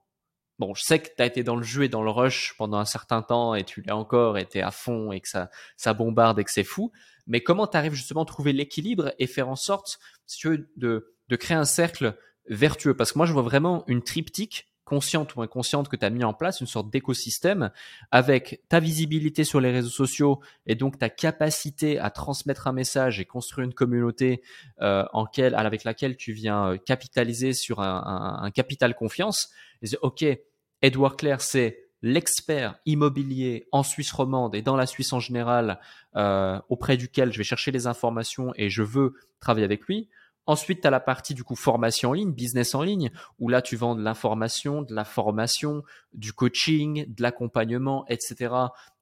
[0.61, 2.77] Bon, je sais que tu as été dans le jeu et dans le rush pendant
[2.77, 6.39] un certain temps et tu l'as encore été à fond et que ça, ça bombarde
[6.39, 6.93] et que c'est fou.
[7.27, 10.71] Mais comment tu arrives justement à trouver l'équilibre et faire en sorte, si tu veux,
[10.77, 12.15] de, de créer un cercle
[12.47, 12.95] vertueux?
[12.95, 16.25] Parce que moi, je vois vraiment une triptyque consciente ou inconsciente que tu as mis
[16.25, 17.71] en place, une sorte d'écosystème
[18.11, 23.21] avec ta visibilité sur les réseaux sociaux et donc ta capacité à transmettre un message
[23.21, 24.43] et construire une communauté
[24.81, 29.51] euh, avec laquelle tu viens euh, capitaliser sur un, capital confiance.
[29.81, 30.25] Et ok,
[30.83, 35.79] Edouard Claire, c'est l'expert immobilier en Suisse romande et dans la Suisse en général
[36.17, 40.09] euh, auprès duquel je vais chercher les informations et je veux travailler avec lui.
[40.47, 43.63] Ensuite, tu as la partie du coup formation en ligne, business en ligne, où là,
[43.63, 45.83] tu vends de l'information, de la formation,
[46.13, 48.55] du coaching, de l'accompagnement, etc.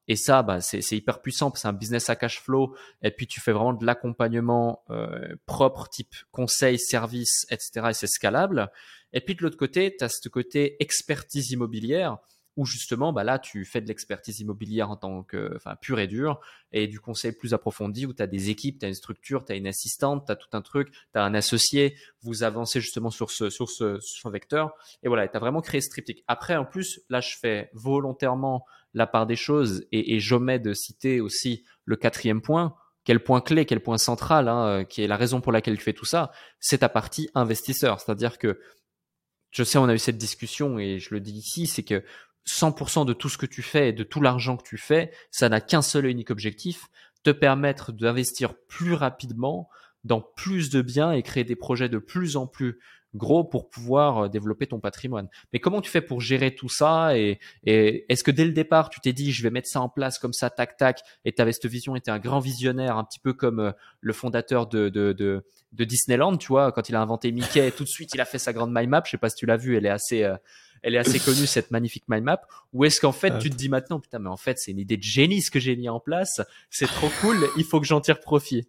[0.08, 2.74] Et ça, bah, c'est hyper puissant, c'est un business à cash flow.
[3.02, 7.88] Et puis, tu fais vraiment de l'accompagnement euh, propre, type conseil, service, etc.
[7.90, 8.70] Et c'est scalable.
[9.12, 12.18] Et puis, de l'autre côté, tu as ce côté expertise immobilière
[12.58, 16.08] où justement, bah là, tu fais de l'expertise immobilière en tant que, enfin, pure et
[16.08, 16.40] dure,
[16.72, 19.52] et du conseil plus approfondi où tu as des équipes, tu as une structure, tu
[19.52, 23.10] as une assistante, tu as tout un truc, tu as un associé, vous avancez justement
[23.10, 24.72] sur ce, sur ce, sur ce vecteur,
[25.04, 26.24] et voilà, tu as vraiment créé ce triptyque.
[26.26, 30.74] Après, en plus, là, je fais volontairement la part des choses, et, et j'omets de
[30.74, 35.16] citer aussi le quatrième point, quel point clé, quel point central, hein, qui est la
[35.16, 38.00] raison pour laquelle tu fais tout ça, c'est ta partie investisseur.
[38.00, 38.58] C'est-à-dire que
[39.50, 42.04] je sais, on a eu cette discussion et je le dis ici, c'est que
[42.48, 45.48] 100% de tout ce que tu fais et de tout l'argent que tu fais, ça
[45.48, 46.86] n'a qu'un seul et unique objectif,
[47.22, 49.68] te permettre d'investir plus rapidement
[50.04, 52.78] dans plus de biens et créer des projets de plus en plus
[53.14, 55.28] gros pour pouvoir euh, développer ton patrimoine.
[55.52, 59.00] Mais comment tu fais pour gérer tout ça et, est-ce que dès le départ tu
[59.00, 61.52] t'es dit je vais mettre ça en place comme ça tac tac et tu avais
[61.52, 65.12] cette vision tu un grand visionnaire un petit peu comme euh, le fondateur de, de,
[65.12, 68.24] de, de, Disneyland, tu vois, quand il a inventé Mickey, tout de suite il a
[68.24, 70.24] fait sa grande mind map, je sais pas si tu l'as vu, elle est assez
[70.24, 70.36] euh,
[70.82, 72.40] elle est assez connue cette magnifique mind map.
[72.72, 74.96] Ou est-ce qu'en fait tu te dis maintenant putain mais en fait c'est une idée
[74.96, 76.40] de génie ce que j'ai mis en place.
[76.70, 78.68] C'est trop cool il faut que j'en tire profit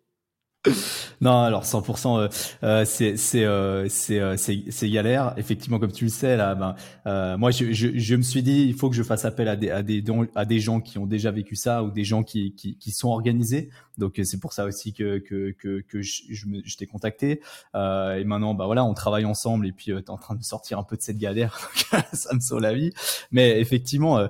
[1.22, 2.28] non, alors 100%, euh,
[2.64, 5.34] euh, c'est c'est euh, c'est euh, c'est c'est galère.
[5.38, 8.66] Effectivement, comme tu le sais là, ben euh, moi je, je, je me suis dit
[8.68, 10.04] il faut que je fasse appel à des à des
[10.36, 13.08] à des gens qui ont déjà vécu ça ou des gens qui qui, qui sont
[13.08, 13.70] organisés.
[13.98, 17.42] Donc c'est pour ça aussi que que que, que je, je, t'ai contacté.
[17.74, 20.78] et maintenant bah voilà, on travaille ensemble et puis tu es en train de sortir
[20.78, 21.70] un peu de cette galère.
[22.14, 22.92] ça me sauve la vie.
[23.32, 24.28] Mais effectivement,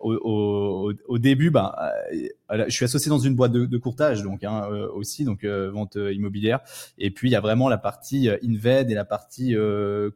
[0.00, 1.92] au, au, au début, bah
[2.50, 6.60] je suis associé dans une boîte de, de courtage donc hein, aussi donc vente immobilière.
[6.98, 9.54] Et puis il y a vraiment la partie Inved et la partie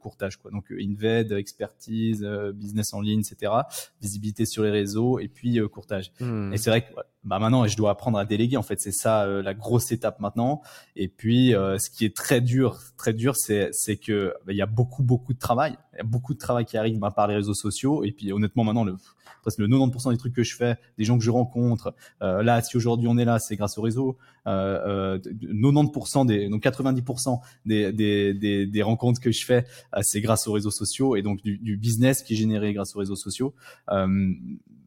[0.00, 0.50] courtage quoi.
[0.50, 3.52] Donc Inved expertise business en ligne etc
[4.00, 6.12] visibilité sur les réseaux et puis courtage.
[6.20, 6.52] Hmm.
[6.52, 6.92] et c'est vrai que
[7.24, 8.80] bah maintenant je dois apprendre à déléguer en fait.
[8.80, 10.62] C'est ça la grosse étape maintenant.
[10.96, 14.62] Et puis ce qui est très dur très dur c'est c'est que bah, il y
[14.62, 15.76] a beaucoup beaucoup de travail.
[15.94, 18.04] Il y a beaucoup de travail qui arrive bah, par les réseaux sociaux.
[18.04, 18.96] Et puis honnêtement maintenant le
[19.42, 21.94] presque le 90% des trucs que je fais des gens que je rencontre
[22.24, 24.16] euh, là si aujourd'hui on est là c'est grâce au réseau
[24.46, 29.64] euh, euh, 90% des donc 90% des, des, des, rencontres que je fais
[29.94, 32.98] euh, c'est grâce aux réseaux sociaux et donc du, business qui est généré grâce aux
[32.98, 33.54] réseaux sociaux
[33.90, 34.32] euh,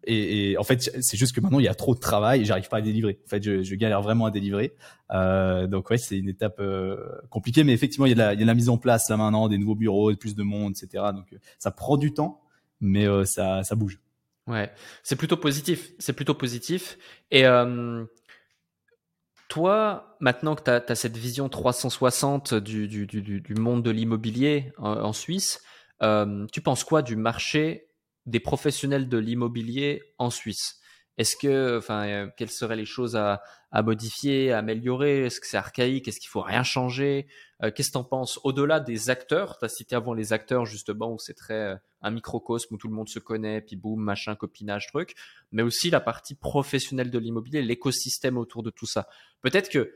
[0.09, 2.77] et, en fait, c'est juste que maintenant il y a trop de travail, j'arrive pas
[2.77, 3.19] à délivrer.
[3.25, 4.73] En fait, je, je galère vraiment à délivrer.
[5.11, 6.97] Euh, donc ouais, c'est une étape euh,
[7.29, 10.15] compliquée, mais effectivement, il y, a la, mise en place là maintenant, des nouveaux bureaux,
[10.15, 11.03] plus de monde, etc.
[11.13, 12.41] Donc euh, ça prend du temps,
[12.79, 13.99] mais euh, ça, ça bouge.
[14.47, 14.71] Ouais,
[15.03, 15.91] c'est plutôt positif.
[15.99, 16.97] C'est plutôt positif.
[17.31, 18.05] Et euh,
[19.49, 24.71] toi, maintenant que tu as, cette vision 360 du, du, du, du monde de l'immobilier
[24.77, 25.61] en, en, Suisse,
[26.01, 27.89] tu penses quoi du marché
[28.25, 30.79] des professionnels de l'immobilier en Suisse?
[31.17, 33.41] Est-ce que, enfin, euh, quelles seraient les choses à,
[33.71, 35.25] à modifier, à améliorer?
[35.25, 36.07] Est-ce que c'est archaïque?
[36.07, 37.27] Est-ce qu'il faut rien changer?
[37.63, 38.39] Euh, Qu'est-ce que tu en penses?
[38.43, 42.11] Au-delà des acteurs, tu as cité avant les acteurs justement où c'est très euh, un
[42.11, 45.15] microcosme où tout le monde se connaît, puis boum, machin, copinage, truc,
[45.51, 49.07] mais aussi la partie professionnelle de l'immobilier, l'écosystème autour de tout ça.
[49.41, 49.95] Peut-être que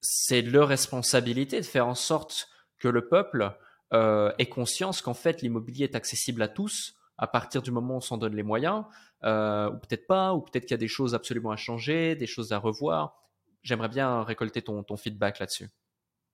[0.00, 2.48] c'est leur responsabilité de faire en sorte
[2.78, 3.52] que le peuple
[3.92, 8.00] ait conscience qu'en fait l'immobilier est accessible à tous à partir du moment où on
[8.00, 8.84] s'en donne les moyens,
[9.24, 12.26] euh, ou peut-être pas, ou peut-être qu'il y a des choses absolument à changer, des
[12.26, 13.14] choses à revoir.
[13.62, 15.68] J'aimerais bien récolter ton, ton feedback là-dessus.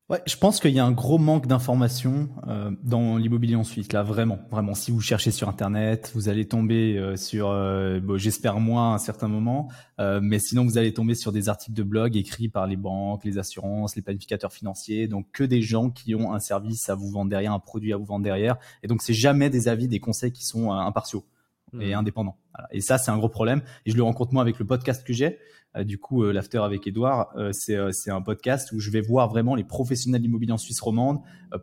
[0.08, 3.92] Ouais, je pense qu'il y a un gros manque d'informations euh, dans l'immobilier en Suisse,
[3.92, 4.72] là, vraiment, vraiment.
[4.74, 8.98] Si vous cherchez sur Internet, vous allez tomber euh, sur, euh, j'espère moi, à un
[8.98, 12.68] certain moment, euh, mais sinon vous allez tomber sur des articles de blog écrits par
[12.68, 16.88] les banques, les assurances, les planificateurs financiers, donc que des gens qui ont un service
[16.88, 19.66] à vous vendre derrière, un produit à vous vendre derrière, et donc c'est jamais des
[19.66, 21.24] avis, des conseils qui sont impartiaux
[21.80, 21.98] et mmh.
[21.98, 22.38] indépendants.
[22.54, 22.68] Voilà.
[22.72, 23.62] Et ça, c'est un gros problème.
[23.84, 25.38] Et je le rencontre moi avec le podcast que j'ai.
[25.76, 29.28] Euh, du coup, euh, l'after avec Edouard, euh, c'est un podcast où je vais voir
[29.28, 31.20] vraiment les professionnels de l'immobilier en Suisse romande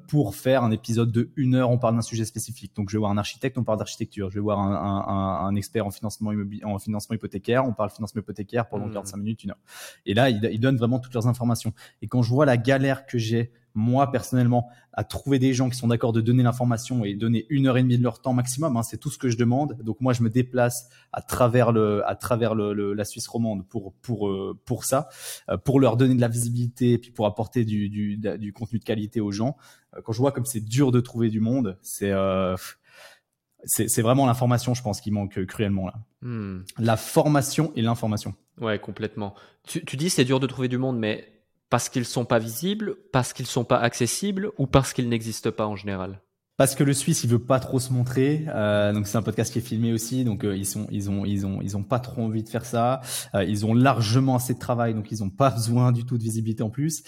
[0.07, 1.69] pour faire un épisode de une heure.
[1.69, 2.75] On parle d'un sujet spécifique.
[2.75, 4.29] Donc, je vais voir un architecte, on parle d'architecture.
[4.29, 7.65] Je vais voir un, un, un, expert en financement immobilier, en financement hypothécaire.
[7.65, 9.19] On parle financement hypothécaire pendant 45 mmh.
[9.19, 9.59] minutes, une heure.
[10.05, 11.73] Et là, il, il donne vraiment toutes leurs informations.
[12.01, 15.77] Et quand je vois la galère que j'ai moi personnellement à trouver des gens qui
[15.77, 18.77] sont d'accord de donner l'information et donner une heure et demie de leur temps maximum.
[18.77, 19.77] Hein, c'est tout ce que je demande.
[19.83, 23.93] Donc moi je me déplace à travers le à travers le, la Suisse romande pour
[24.01, 25.09] pour euh, pour ça,
[25.49, 28.79] euh, pour leur donner de la visibilité et puis pour apporter du du, du contenu
[28.79, 29.57] de qualité aux gens.
[29.95, 32.13] Euh, quand je vois comme c'est dur de trouver du monde, c'est
[33.65, 35.93] c'est vraiment l'information, je pense, qui manque cruellement là.
[36.21, 36.63] Hmm.
[36.77, 38.35] La formation et l'information.
[38.59, 39.33] Ouais, complètement.
[39.65, 41.32] Tu, tu dis c'est dur de trouver du monde, mais
[41.73, 45.65] parce qu'ils sont pas visibles, parce qu'ils sont pas accessibles ou parce qu'ils n'existent pas
[45.65, 46.21] en général?
[46.55, 49.51] Parce que le Suisse il veut pas trop se montrer, euh, donc c'est un podcast
[49.51, 51.97] qui est filmé aussi, donc euh, ils sont ils ont ils ont ils ont pas
[51.97, 53.01] trop envie de faire ça.
[53.33, 56.21] Euh, ils ont largement assez de travail, donc ils ont pas besoin du tout de
[56.21, 57.01] visibilité en plus,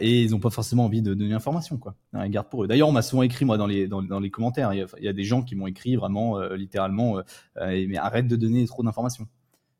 [0.00, 1.94] et ils ont pas forcément envie de donner l'information quoi.
[2.12, 2.66] Hein, garde pour eux.
[2.66, 4.86] D'ailleurs on m'a souvent écrit moi dans les dans, dans les commentaires, il y, a,
[4.98, 7.16] il y, a, des gens qui m'ont écrit vraiment littéralement,
[7.56, 9.26] mais arrête de donner trop d'informations.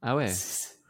[0.00, 0.32] Ah ouais.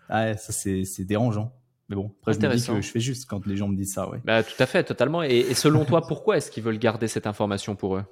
[0.09, 1.53] Ah, ça c'est dérangeant.
[1.89, 3.93] Mais bon, après, je me dis que je fais juste quand les gens me disent
[3.95, 4.21] ça, ouais.
[4.25, 5.23] Bah, tout à fait, totalement.
[5.23, 8.05] Et, et selon toi, pourquoi est-ce qu'ils veulent garder cette information pour eux?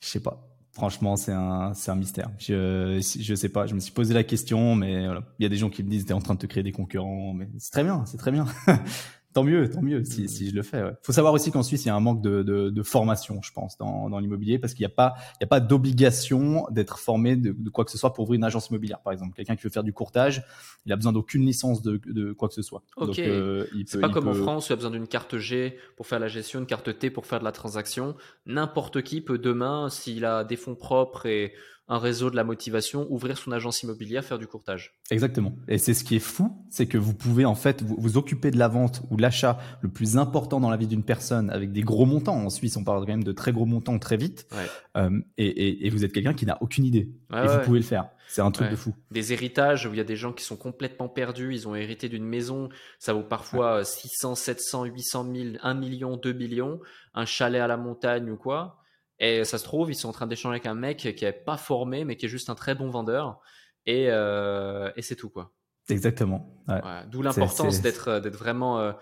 [0.00, 0.44] Je sais pas.
[0.72, 2.30] Franchement, c'est un, c'est un mystère.
[2.38, 3.66] Je, je sais pas.
[3.66, 5.22] Je me suis posé la question, mais voilà.
[5.38, 6.72] Il y a des gens qui me disent, t'es en train de te créer des
[6.72, 8.46] concurrents, mais c'est très bien, c'est très bien.
[9.34, 10.82] tant mieux, tant mieux si, si je le fais.
[10.82, 10.92] Ouais.
[11.02, 13.52] Faut savoir aussi qu'en Suisse, il y a un manque de, de, de formation, je
[13.52, 16.98] pense, dans, dans l'immobilier, parce qu'il n'y a pas, il y a pas d'obligation d'être
[16.98, 19.34] formé de, de, quoi que ce soit pour ouvrir une agence immobilière, par exemple.
[19.34, 20.44] Quelqu'un qui veut faire du courtage,
[20.86, 22.82] il a besoin d'aucune licence de, de quoi que ce soit.
[22.96, 23.06] Ok.
[23.06, 24.30] Donc, euh, c'est pas comme peut...
[24.30, 26.98] en France, où il a besoin d'une carte G pour faire la gestion, une carte
[26.98, 28.16] T pour faire de la transaction.
[28.46, 31.52] N'importe qui peut demain, s'il a des fonds propres et
[31.88, 34.98] un réseau de la motivation, ouvrir son agence immobilière, faire du courtage.
[35.10, 35.54] Exactement.
[35.68, 38.50] Et c'est ce qui est fou, c'est que vous pouvez en fait vous, vous occuper
[38.50, 41.80] de la vente ou l'achat le plus important dans la vie d'une personne avec des
[41.80, 42.36] gros montants.
[42.36, 44.46] En Suisse, on parle quand même de très gros montants très vite.
[44.52, 44.66] Ouais.
[44.98, 47.10] Euh, et, et, et, vous êtes quelqu'un qui n'a aucune idée.
[47.30, 48.10] Ouais, et vous pouvez le faire.
[48.28, 48.94] C'est un truc de fou.
[49.10, 51.54] Des héritages où il y a des gens qui sont complètement perdus.
[51.54, 52.68] Ils ont hérité d'une maison.
[52.98, 56.80] Ça vaut parfois 600, 700, 800 000, 1 million, 2 millions.
[57.14, 58.77] Un chalet à la montagne ou quoi
[59.20, 61.56] et ça se trouve, ils sont en train d'échanger avec un mec qui est pas
[61.56, 63.40] formé, mais qui est juste un très bon vendeur.
[63.86, 65.52] Et, euh, et c'est tout, quoi.
[65.88, 66.62] Exactement.
[66.68, 66.80] Ouais.
[67.10, 68.92] D'où l'importance d'être euh, d'être vraiment euh,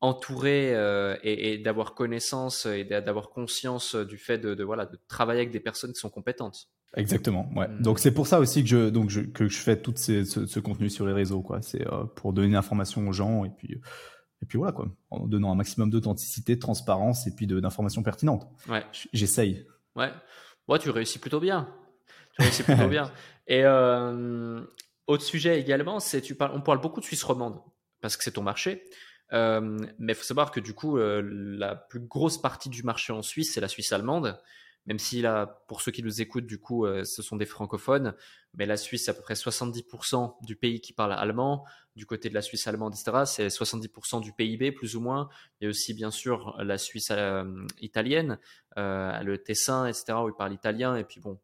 [0.00, 4.98] entouré euh, et, et d'avoir connaissance et d'avoir conscience du fait de, de, voilà de
[5.08, 6.68] travailler avec des personnes qui sont compétentes.
[6.96, 7.50] Exactement.
[7.56, 7.66] Ouais.
[7.68, 7.82] Hmm.
[7.82, 10.60] Donc c'est pour ça aussi que je donc je, que je fais tout ce, ce,
[10.60, 11.60] contenu sur les réseaux quoi.
[11.62, 13.80] C'est pour donner l'information aux gens et puis
[14.42, 18.46] et puis voilà quoi, en donnant un maximum d'authenticité, de transparence et puis d'informations pertinentes.
[18.68, 18.84] Ouais.
[19.12, 19.66] J'essaye.
[19.94, 20.12] Ouais.
[20.68, 21.72] Ouais, tu réussis plutôt bien.
[22.34, 23.10] Tu réussis plutôt bien.
[23.46, 24.62] Et euh,
[25.06, 27.60] autre sujet également, c'est tu parles, on parle beaucoup de Suisse romande
[28.00, 28.84] parce que c'est ton marché.
[29.32, 33.12] Euh, mais il faut savoir que du coup, euh, la plus grosse partie du marché
[33.12, 34.40] en Suisse, c'est la Suisse allemande.
[34.86, 38.14] Même si là, pour ceux qui nous écoutent, du coup, euh, ce sont des francophones,
[38.54, 41.64] mais la Suisse, c'est à peu près 70% du pays qui parle allemand.
[41.96, 45.28] Du côté de la Suisse allemande, etc., c'est 70% du PIB, plus ou moins.
[45.60, 47.10] Il y a aussi, bien sûr, la Suisse
[47.80, 48.38] italienne,
[48.76, 50.94] le Tessin, etc., où ils parlent italien.
[50.96, 51.38] Et puis bon,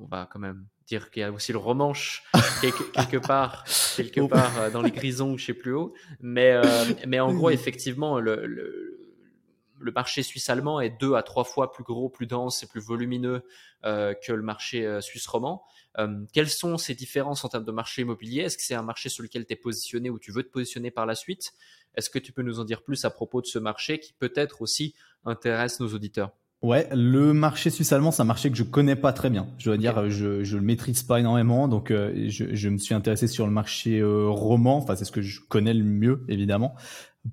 [0.00, 2.24] on va quand même dire qu'il y a aussi le romanche
[2.60, 3.64] quelque, part,
[3.96, 5.94] quelque part euh, dans les grisons ou je sais plus où.
[6.20, 6.62] Mais, euh,
[7.06, 8.89] mais en gros, effectivement, le, le,
[9.94, 13.42] marché suisse-allemand est deux à trois fois plus gros, plus dense et plus volumineux
[13.84, 15.62] euh, que le marché suisse-roman.
[16.32, 18.42] quelles sont ces différences en termes de marché immobilier?
[18.42, 20.90] Est-ce que c'est un marché sur lequel tu es positionné ou tu veux te positionner
[20.90, 21.52] par la suite?
[21.94, 24.62] Est-ce que tu peux nous en dire plus à propos de ce marché qui peut-être
[24.62, 26.32] aussi intéresse nos auditeurs?
[26.62, 29.48] Ouais, le marché suisse-allemand, c'est un marché que je connais pas très bien.
[29.56, 32.94] Je dois dire, je je le maîtrise pas énormément, donc euh, je, je me suis
[32.94, 34.76] intéressé sur le marché euh, roman.
[34.76, 36.74] Enfin, c'est ce que je connais le mieux, évidemment.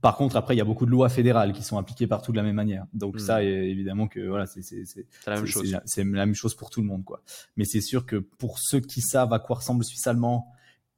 [0.02, 2.38] Par contre, après, il y a beaucoup de lois fédérales qui sont appliquées partout de
[2.38, 2.86] la même manière.
[2.94, 3.20] Donc hmm.
[3.20, 5.78] ça, évidemment que voilà, c'est c'est c'est la même chose.
[5.86, 7.22] C'est la même chose pour tout le monde, quoi.
[7.56, 10.54] Mais c'est sûr que pour ceux qui savent à quoi ressemble le suisse-allemand,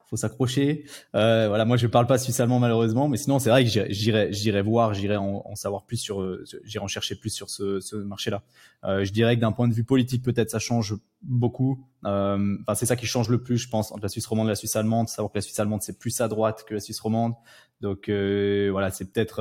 [0.09, 0.85] faut s'accrocher.
[1.15, 4.33] Euh, voilà, moi je parle pas suisse allemand malheureusement, mais sinon c'est vrai que j'irai
[4.33, 7.79] j'irai voir, j'irai en, en, savoir plus sur, euh, j'irai en chercher plus sur ce,
[7.79, 8.41] ce marché-là.
[8.85, 11.85] Euh, je dirais que d'un point de vue politique peut-être ça change beaucoup.
[12.05, 14.49] Euh, enfin c'est ça qui change le plus, je pense, entre la Suisse romande et
[14.49, 15.09] la Suisse allemande.
[15.09, 17.33] Savoir que la Suisse allemande c'est plus à droite que la Suisse romande.
[17.81, 19.39] Donc euh, voilà, c'est peut-être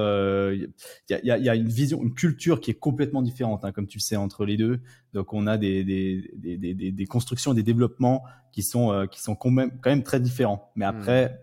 [0.54, 0.70] il
[1.10, 3.72] y a, y, a, y, a, une vision, une culture qui est complètement différente, hein,
[3.72, 4.80] comme tu le sais, entre les deux.
[5.12, 8.22] Donc on a des, des, des, des, des constructions, des développements
[8.52, 10.72] qui sont euh, qui sont quand même quand même très différents.
[10.74, 10.88] Mais hmm.
[10.88, 11.40] après,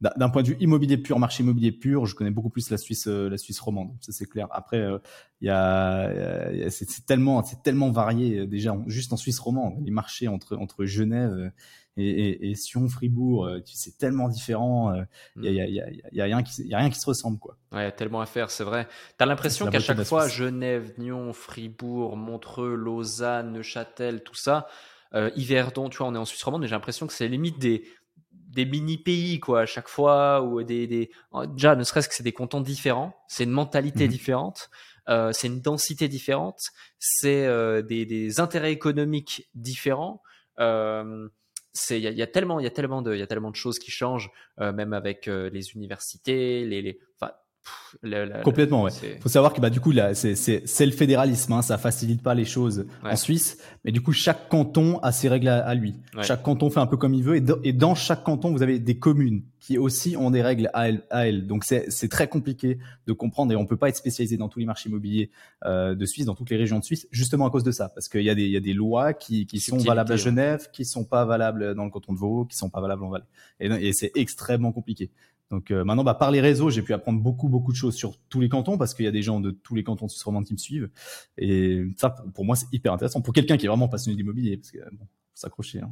[0.00, 3.06] d'un point de vue immobilier pur, marché immobilier pur, je connais beaucoup plus la Suisse,
[3.06, 4.48] euh, la Suisse romande, ça c'est clair.
[4.50, 4.98] Après, euh,
[5.40, 10.28] il y a, c'est tellement, c'est tellement varié déjà, juste en Suisse romande, les marchés
[10.28, 11.52] entre entre Genève
[11.96, 14.94] et, et, et Sion, Fribourg, c'est tellement différent.
[15.36, 17.38] Il y, a, y, a, y, a, rien qui, y a rien qui se ressemble
[17.38, 17.58] quoi.
[17.72, 18.88] Ouais, tellement à faire, c'est vrai.
[19.18, 24.66] T'as l'impression qu'à chaque fois, Genève, Nyon, Fribourg, Montreux, Lausanne, Neuchâtel, tout ça,
[25.14, 27.58] euh, Yverdon, tu vois, on est en Suisse romande, mais j'ai l'impression que c'est limite
[27.58, 27.84] des,
[28.50, 31.10] des mini pays quoi à chaque fois ou des, des...
[31.48, 34.10] déjà ne serait-ce que c'est des cantons différents c'est une mentalité mhm.
[34.10, 34.70] différente
[35.08, 36.58] euh, c'est une densité différente
[36.98, 40.22] c'est euh, des, des, intérêts économiques différents
[40.58, 41.28] euh,
[41.72, 43.50] c'est il y, y a, tellement il y a tellement de il y a tellement
[43.50, 44.30] de choses qui changent
[44.60, 47.32] euh, même avec euh, les universités les, les enfin
[48.44, 48.90] Complètement, ouais.
[49.20, 52.34] Faut savoir que bah du coup là, c'est c'est le fédéralisme, hein, ça facilite pas
[52.34, 55.94] les choses en Suisse, mais du coup chaque canton a ses règles à, lui.
[56.22, 58.78] Chaque canton fait un peu comme il veut, et, et, dans chaque canton vous avez
[58.78, 61.02] des communes qui aussi ont des règles à elles.
[61.10, 61.46] À elles.
[61.46, 64.60] Donc c'est c'est très compliqué de comprendre et on peut pas être spécialisé dans tous
[64.60, 65.30] les marchés immobiliers
[65.66, 68.08] euh, de Suisse, dans toutes les régions de Suisse, justement à cause de ça, parce
[68.08, 70.68] qu'il y a des il y a des lois qui qui sont valables à Genève,
[70.72, 73.24] qui sont pas valables dans le canton de Vaud, qui sont pas valables en Valais,
[73.58, 75.10] et, et c'est extrêmement compliqué.
[75.50, 78.16] Donc euh, maintenant, bah, par les réseaux, j'ai pu apprendre beaucoup, beaucoup de choses sur
[78.28, 80.22] tous les cantons parce qu'il y a des gens de tous les cantons de Suisse
[80.22, 80.90] romande qui me suivent.
[81.38, 84.70] Et ça, pour, moi, c'est hyper intéressant pour quelqu'un qui est vraiment passionné d'immobilier, parce
[84.70, 85.80] que bon, faut s'accrocher.
[85.80, 85.90] Hein.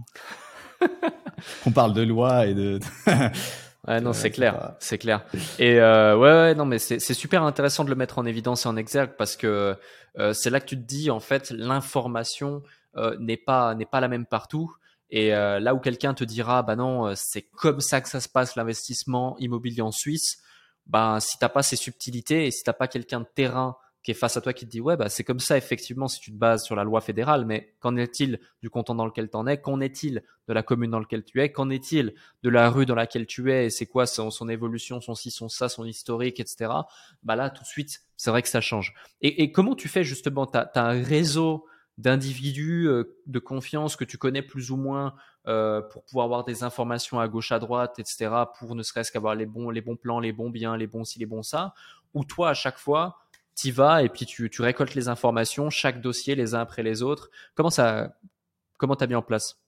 [1.67, 2.79] On parle de loi et de.
[3.89, 5.25] ouais, non, c'est clair, c'est clair.
[5.59, 8.69] Et euh, ouais, ouais, non, mais c'est super intéressant de le mettre en évidence et
[8.69, 9.77] en exergue parce que
[10.19, 12.63] euh, c'est là que tu te dis en fait, l'information
[12.97, 14.73] euh, n'est pas n'est pas la même partout.
[15.11, 18.21] Et euh, là où quelqu'un te dira, bah non, euh, c'est comme ça que ça
[18.21, 20.43] se passe l'investissement immobilier en Suisse,
[20.87, 24.15] bah si t'as pas ces subtilités et si t'as pas quelqu'un de terrain qui est
[24.15, 26.37] face à toi qui te dit ouais bah c'est comme ça effectivement si tu te
[26.37, 29.61] bases sur la loi fédérale, mais qu'en est-il du canton dans lequel tu en es?
[29.61, 31.53] Qu'en est-il de la commune dans laquelle tu es?
[31.53, 33.67] Qu'en est-il de la rue dans laquelle tu es?
[33.67, 36.71] Et c'est quoi son, son, évolution, son ci, son ça, son historique, etc.
[37.23, 38.95] Bah là tout de suite c'est vrai que ça change.
[39.21, 40.47] Et, et comment tu fais justement?
[40.47, 41.67] T'as as un réseau
[41.99, 45.15] d'individus euh, de confiance que tu connais plus ou moins
[45.47, 49.35] euh, pour pouvoir avoir des informations à gauche à droite etc pour ne serait-ce qu'avoir
[49.35, 51.75] les bons les bons plans les bons biens les bons ci les bons ça
[52.15, 53.19] ou toi à chaque fois
[53.59, 57.03] tu vas et puis tu, tu récoltes les informations chaque dossier les uns après les
[57.03, 57.31] autres.
[57.55, 58.17] Comment ça
[58.77, 59.59] comment t'as mis en place?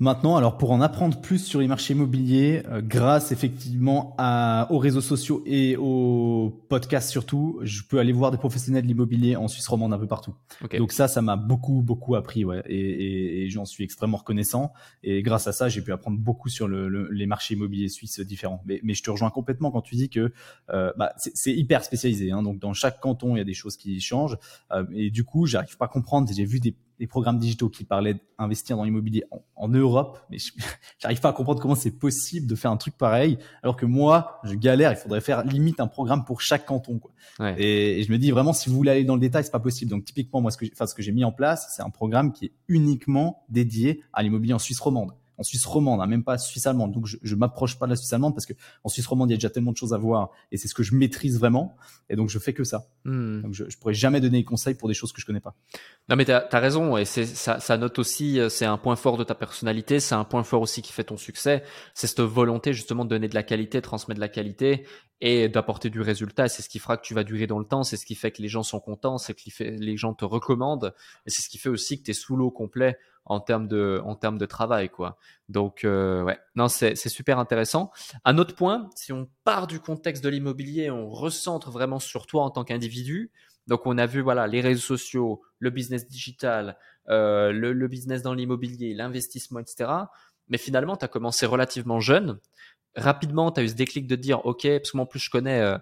[0.00, 4.78] Maintenant, alors pour en apprendre plus sur les marchés immobiliers, euh, grâce effectivement à, aux
[4.78, 9.46] réseaux sociaux et aux podcasts surtout, je peux aller voir des professionnels de l'immobilier en
[9.46, 10.34] Suisse romande un peu partout.
[10.78, 14.72] Donc ça, ça m'a beaucoup beaucoup appris, ouais, et, et, et j'en suis extrêmement reconnaissant.
[15.02, 18.62] Et grâce à ça, j'ai pu apprendre beaucoup sur le, les marchés immobiliers suisses différents.
[18.64, 20.32] Mais, mais, je te rejoins complètement quand tu dis que
[20.70, 22.30] euh, bah, c'est hyper spécialisé.
[22.30, 24.38] Hein, donc dans chaque canton, il y a des choses qui changent.
[24.72, 26.30] Euh, et du coup, j'arrive pas à comprendre.
[26.32, 29.24] J'ai vu des des programmes digitaux qui parlaient d'investir dans l'immobilier
[29.56, 30.36] en, Europe, mais
[30.98, 34.38] j'arrive pas à comprendre comment c'est possible de faire un truc pareil, alors que moi,
[34.44, 34.92] je galère.
[34.92, 36.98] Il faudrait faire limite un programme pour chaque canton.
[36.98, 37.12] Quoi.
[37.56, 39.90] Et, je me dis vraiment, si vous voulez aller dans le détail, c'est pas possible.
[39.90, 42.32] Donc typiquement, moi, ce que, enfin, ce que j'ai mis en place, c'est un programme
[42.32, 46.36] qui est uniquement dédié à l'immobilier en Suisse romande en Suisse romande, hein, même pas
[46.36, 46.92] Suisse allemande.
[46.92, 48.52] Donc je, je m'approche pas de la Suisse allemande parce que
[48.84, 50.74] en Suisse romande il y a déjà tellement de choses à voir et c'est ce
[50.74, 51.76] que je maîtrise vraiment.
[52.10, 52.86] Et donc je fais que ça.
[53.04, 53.40] Hmm.
[53.40, 55.54] Donc je, je pourrais jamais donner des conseils pour des choses que je connais pas.
[56.10, 58.96] Non mais tu as, raison et c'est ça, ça note aussi euh, c'est un point
[58.96, 61.64] fort de ta personnalité, c'est un point fort aussi qui fait ton succès.
[61.94, 64.84] C'est cette volonté justement de donner de la qualité, de transmettre de la qualité
[65.22, 66.48] et d'apporter du résultat.
[66.48, 67.82] C'est ce qui fera que tu vas durer dans le temps.
[67.82, 69.16] C'est ce qui fait que les gens sont contents.
[69.16, 70.94] C'est ce qui fait les gens te recommandent.
[71.26, 72.98] Et c'est ce qui fait aussi que tu es sous l'eau complet
[73.30, 75.16] en termes de en termes de travail quoi.
[75.48, 77.92] Donc euh, ouais, non c'est super intéressant.
[78.24, 82.42] Un autre point, si on part du contexte de l'immobilier, on recentre vraiment sur toi
[82.42, 83.30] en tant qu'individu.
[83.68, 86.76] Donc on a vu voilà les réseaux sociaux, le business digital,
[87.08, 89.88] euh, le, business dans l'immobilier, l'investissement, etc.
[90.48, 92.40] Mais finalement, tu as commencé relativement jeune.
[92.96, 95.30] Rapidement, tu as eu ce déclic de dire, OK, parce que moi en plus je
[95.30, 95.78] connais euh,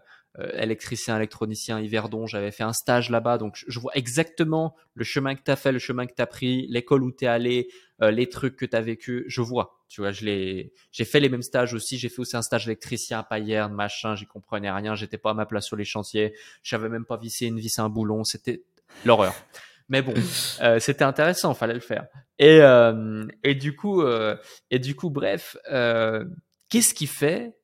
[0.54, 2.26] électricien, électronicien, Yverdon.
[2.26, 5.72] J'avais fait un stage là-bas, donc je vois exactement le chemin que tu as fait,
[5.72, 7.68] le chemin que tu as pris, l'école où tu es allé,
[8.00, 9.24] euh, les trucs que tu as vécu.
[9.26, 11.98] Je vois, tu vois, je l'ai, j'ai fait les mêmes stages aussi.
[11.98, 14.14] J'ai fait aussi un stage électricien à Payerne, machin.
[14.14, 14.94] J'y comprenais rien.
[14.94, 16.34] J'étais pas à ma place sur les chantiers.
[16.62, 18.22] Je savais même pas visser une vis à un boulon.
[18.22, 18.62] C'était
[19.04, 19.34] l'horreur.
[19.88, 20.14] Mais bon,
[20.62, 22.06] euh, c'était intéressant, fallait le faire.
[22.38, 22.60] Et,
[23.42, 24.04] et du coup,
[24.70, 25.56] et du coup, bref,
[26.68, 27.58] qu'est-ce qui fait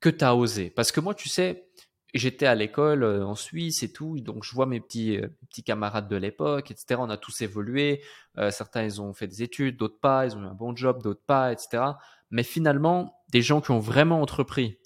[0.00, 0.70] que tu as osé?
[0.70, 1.65] Parce que moi, tu sais,
[2.14, 5.62] j'étais à l'école euh, en Suisse et tout, donc je vois mes petits, euh, petits
[5.62, 7.00] camarades de l'époque, etc.
[7.00, 8.02] On a tous évolué.
[8.38, 10.26] Euh, certains, ils ont fait des études, d'autres pas.
[10.26, 11.82] Ils ont eu un bon job, d'autres pas, etc.
[12.30, 14.78] Mais finalement, des gens qui ont vraiment entrepris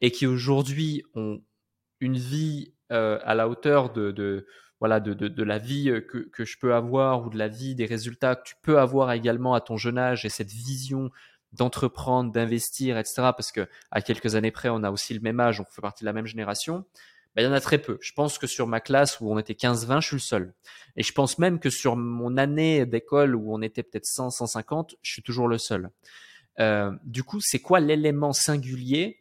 [0.00, 1.42] et qui aujourd'hui ont
[2.00, 4.46] une vie à la hauteur de, de
[4.78, 7.74] voilà de, de, de, la vie que, que je peux avoir ou de la vie
[7.74, 11.10] des résultats que tu peux avoir également à ton jeune âge et cette vision
[11.56, 13.14] d'entreprendre, d'investir, etc.
[13.36, 16.04] Parce que à quelques années près, on a aussi le même âge, on fait partie
[16.04, 16.84] de la même génération.
[17.34, 17.98] Ben, il y en a très peu.
[18.00, 20.54] Je pense que sur ma classe où on était 15-20, je suis le seul.
[20.96, 24.96] Et je pense même que sur mon année d'école où on était peut-être 100, 150,
[25.02, 25.90] je suis toujours le seul.
[26.60, 29.18] Euh, du coup, c'est quoi l'élément singulier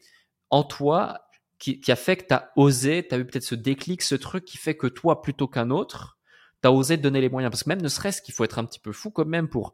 [0.49, 1.27] en toi
[1.59, 4.15] qui, qui a fait que tu as osé, tu as eu peut-être ce déclic, ce
[4.15, 6.17] truc qui fait que toi, plutôt qu'un autre,
[6.61, 7.51] tu as osé te donner les moyens?
[7.51, 9.73] Parce que même ne serait-ce qu'il faut être un petit peu fou quand même pour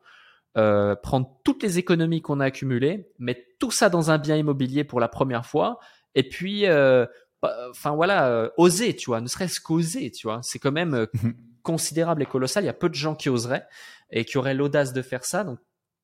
[0.58, 4.84] euh, prendre toutes les économies qu'on a accumulées, mettre tout ça dans un bien immobilier
[4.84, 5.80] pour la première fois,
[6.16, 7.06] et puis, euh,
[7.41, 11.08] bah, enfin voilà, euh, oser, tu vois, ne serait-ce qu'oser, tu vois, c'est quand même
[11.24, 11.34] mhm.
[11.64, 12.64] considérable et colossal.
[12.64, 13.66] Il y a peu de gens qui oseraient
[14.10, 15.43] et qui auraient l'audace de faire ça.
[15.43, 15.60] Donc,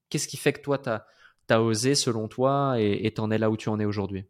[0.09, 3.57] qu'est-ce qui fait que toi, tu as, osé selon toi et t'en es là où
[3.57, 4.27] tu en es aujourd'hui?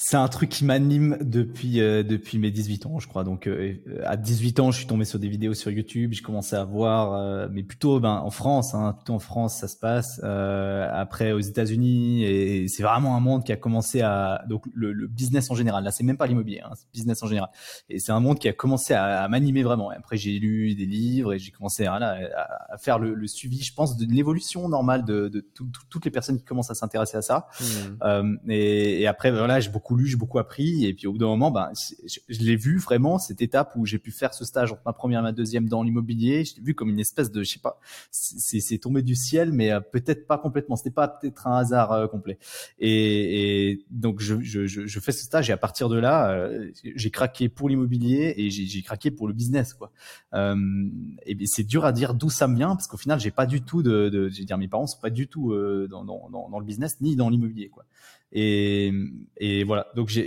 [0.00, 3.24] C'est un truc qui m'anime depuis euh, depuis mes 18 ans, je crois.
[3.24, 3.74] Donc euh,
[4.04, 7.14] à 18 ans, je suis tombé sur des vidéos sur YouTube, j'ai commencé à voir,
[7.14, 10.20] euh, mais plutôt ben en France, hein, plutôt en France, ça se passe.
[10.22, 15.08] après aux États-Unis, et, c'est vraiment un monde qui a commencé à donc le, le
[15.08, 15.82] business en général.
[15.82, 17.50] Là, c'est même pas l'immobilier, hein, c'est business en général.
[17.88, 19.90] Et c'est un monde qui a commencé à, à m'animer vraiment.
[19.90, 23.26] Et après, j'ai lu des livres et j'ai commencé à, à, à faire le, le,
[23.26, 25.44] suivi, je pense, de l'évolution normale de, de
[25.90, 27.48] toutes les personnes qui commencent à s'intéresser à ça.
[27.60, 28.36] Mmh.
[28.48, 30.84] et, et après, voilà, j'ai beaucoup j'ai beaucoup appris.
[30.84, 31.70] Et puis au bout d'un moment, ben,
[32.06, 35.20] je, l'ai vu vraiment cette étape où j'ai pu faire ce stage entre ma première
[35.20, 36.44] et ma deuxième dans l'immobilier.
[36.44, 37.80] Je l'ai vu comme une espèce de, je sais pas,
[38.10, 40.76] c'est tombé du ciel, mais euh, peut-être pas complètement.
[40.76, 42.38] C'était pas peut-être un hasard euh, complet.
[42.78, 46.70] Et, et donc je, je, je, fais ce stage et à partir de là, euh,
[46.82, 49.92] j'ai craqué pour l'immobilier et j'ai craqué pour le business, quoi.
[50.34, 53.62] et c'est dur à dire d'où ça me vient parce qu'au final, j'ai pas du
[53.62, 55.54] tout de, de je dire, mes parents sont pas du tout
[55.88, 57.84] dans, dans, dans le business ni dans l'immobilier, quoi.
[58.32, 58.92] Et,
[59.36, 59.88] et voilà.
[59.94, 60.26] Donc j'ai,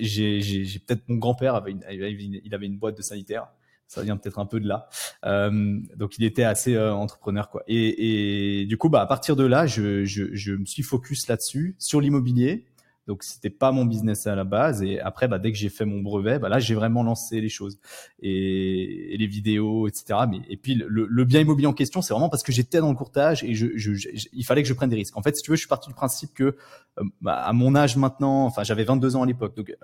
[0.86, 3.48] peut-être mon grand-père avait une, il avait une boîte de sanitaire.
[3.88, 4.88] Ça vient peut-être un peu de là.
[5.26, 7.62] Euh, donc il était assez euh, entrepreneur quoi.
[7.68, 11.28] Et, et, du coup bah à partir de là, je, je, je me suis focus
[11.28, 12.66] là-dessus sur l'immobilier
[13.08, 14.84] donc c'était pas mon business à la base.
[14.84, 17.50] Et après, bah, dès que j'ai fait mon brevet, bah, là j'ai vraiment lancé les
[17.50, 17.80] choses
[18.22, 20.20] et, les vidéos, etc.
[20.30, 22.96] Mais et puis le, bien immobilier en question, c'est vraiment parce que j'étais dans le
[22.96, 23.92] courtage et je, je,
[24.34, 25.18] il fallait que je prenne des risques.
[25.18, 27.76] En fait, si tu veux, je suis parti du principe que euh, bah, à mon
[27.76, 29.76] âge maintenant, enfin j'avais 22 ans à l'époque, donc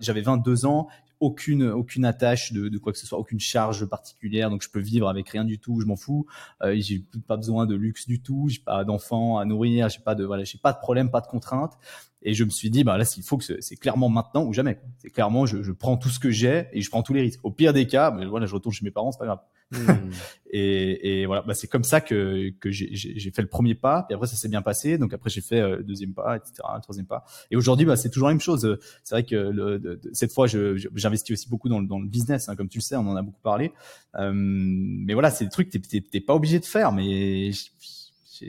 [0.00, 0.88] j'avais 22 ans,
[1.20, 4.80] aucune aucune attache de, de, quoi que ce soit, aucune charge particulière, donc je peux
[4.80, 6.26] vivre avec rien du tout, je m'en fous.
[6.62, 10.14] Euh, j'ai pas besoin de luxe du tout, j'ai pas d'enfants à nourrir, j'ai pas
[10.14, 11.74] de voilà, j'ai pas de problème, pas de contraintes.
[12.22, 14.78] Et je me suis dit, bah là, s'il faut que c'est clairement maintenant ou jamais.
[14.98, 17.40] C'est clairement, je, je, prends tout ce que j'ai et je prends tous les risques.
[17.44, 19.40] Au pire des cas, mais voilà, je retourne chez mes parents, c'est pas grave.
[19.72, 20.10] Hmm.
[20.50, 24.14] et, et, voilà, bah, c'est comme ça que, que j'ai fait le premier pas, et
[24.14, 27.06] après ça s'est bien passé, donc après j'ai fait euh, le deuxième pas, etc., troisième
[27.06, 27.24] pas.
[27.50, 28.78] Et aujourd'hui, bah, c'est toujours la même chose.
[29.02, 32.68] C'est vrai que le, cette fois, j'investis aussi beaucoup dans, dans le business, hein, comme
[32.68, 33.72] tu le sais, on en a beaucoup parlé.
[34.16, 37.70] Euh, mais voilà, c'est des trucs que t'es pas obligé de faire, mais je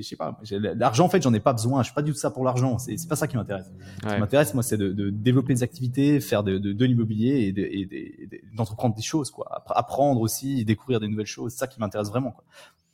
[0.01, 0.37] sais pas,
[0.75, 1.81] l'argent en fait, j'en ai pas besoin.
[1.81, 2.77] Je suis pas du tout ça pour l'argent.
[2.77, 3.71] C'est pas ça qui m'intéresse.
[4.03, 7.53] Ce qui m'intéresse, moi, c'est de, de, développer des activités, faire de, de, de l'immobilier
[7.57, 9.63] et d'entreprendre des choses, quoi.
[9.67, 11.51] Apprendre aussi, découvrir des nouvelles choses.
[11.51, 12.31] C'est ça qui m'intéresse vraiment.
[12.31, 12.43] Quoi.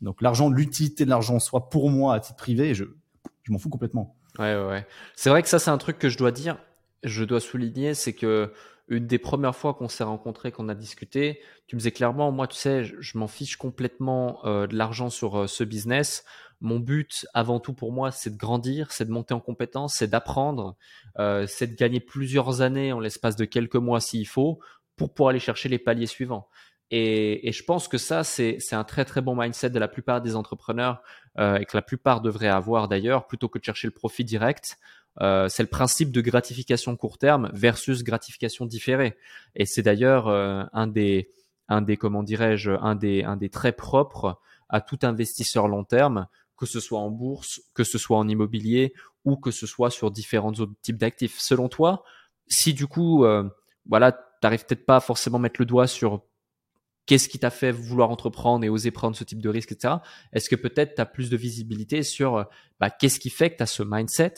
[0.02, 2.86] Donc l'argent, l'utilité de l'argent, soit pour moi à titre privé, je,
[3.44, 4.16] je m'en fous complètement.
[4.40, 4.88] Ouais, ouais, ouais.
[5.16, 6.58] C'est vrai que ça, c'est un truc que je dois dire,
[7.04, 8.52] je dois souligner, c'est que
[8.90, 12.48] une des premières fois qu'on s'est rencontrés, qu'on a discuté, tu me disais clairement, moi,
[12.48, 16.24] tu sais, je, m'en fiche complètement euh, de l'argent sur euh, ce business.
[16.60, 20.08] Mon but, avant tout pour moi, c'est de grandir, c'est de monter en compétence, c'est
[20.08, 20.76] d'apprendre,
[21.20, 24.60] euh, c'est de gagner plusieurs années en l'espace de quelques mois s'il faut,
[24.96, 26.48] pour pouvoir aller chercher les paliers suivants.
[26.90, 30.36] Et, je pense que ça, c'est un très très bon mindset de la plupart des
[30.36, 31.02] entrepreneurs
[31.38, 34.78] euh, et que la plupart devraient avoir d'ailleurs, plutôt que de chercher le profit direct.
[35.22, 39.18] Euh, c'est le principe de gratification court terme versus gratification différée.
[39.56, 41.30] Et c'est d'ailleurs un des
[41.70, 44.40] un des comment dirais-je un des un des traits propres
[44.70, 46.28] à tout investisseur long terme
[46.58, 48.94] que ce soit en bourse, que ce soit en immobilier
[49.26, 51.40] ou que ce soit sur différents autres types d'actifs.
[51.40, 52.04] Selon toi,
[52.48, 53.48] si du coup, euh,
[53.86, 56.24] voilà, t'arrives peut-être pas forcément à mettre le doigt sur
[57.06, 59.96] qu'est-ce qui t'a fait vouloir entreprendre et oser prendre ce type de risque, etc.
[60.34, 62.46] Est-ce que peut-être tu as plus de visibilité sur
[62.80, 64.34] bah, qu'est-ce qui fait que tu as ce mindset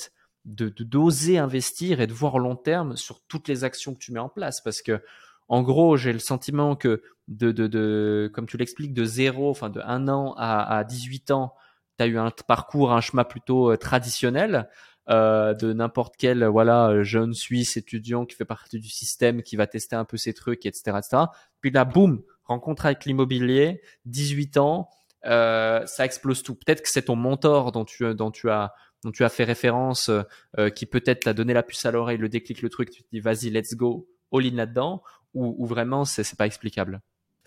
[0.46, 4.20] de d'oser investir et de voir long terme sur toutes les actions que tu mets
[4.20, 4.62] en place?
[4.62, 5.02] Parce que
[5.48, 9.70] en gros, j'ai le sentiment que de, de, de comme tu l'expliques, de zéro, enfin
[9.70, 11.56] de un an à, à 18 ans,
[12.00, 14.70] tu as eu un parcours, un chemin plutôt euh, traditionnel.
[15.10, 19.66] Euh, de n'importe quel voilà jeune Suisse étudiant qui fait partie du système, qui va
[19.66, 21.24] tester un peu ses trucs, etc., etc.
[21.62, 24.88] Puis là, boum, rencontre avec l'immobilier, 18 ans,
[25.26, 26.54] euh, ça explose tout.
[26.54, 28.74] Peut-être que c'est ton mentor dont tu, dont tu as
[29.04, 30.12] dont tu as fait référence,
[30.60, 33.08] euh, qui peut-être t'a donné la puce à l'oreille, le déclic, le truc, tu te
[33.12, 35.02] dis vas-y, let's go, all in là-dedans,
[35.34, 37.02] ou, ou vraiment c'est pas explicable?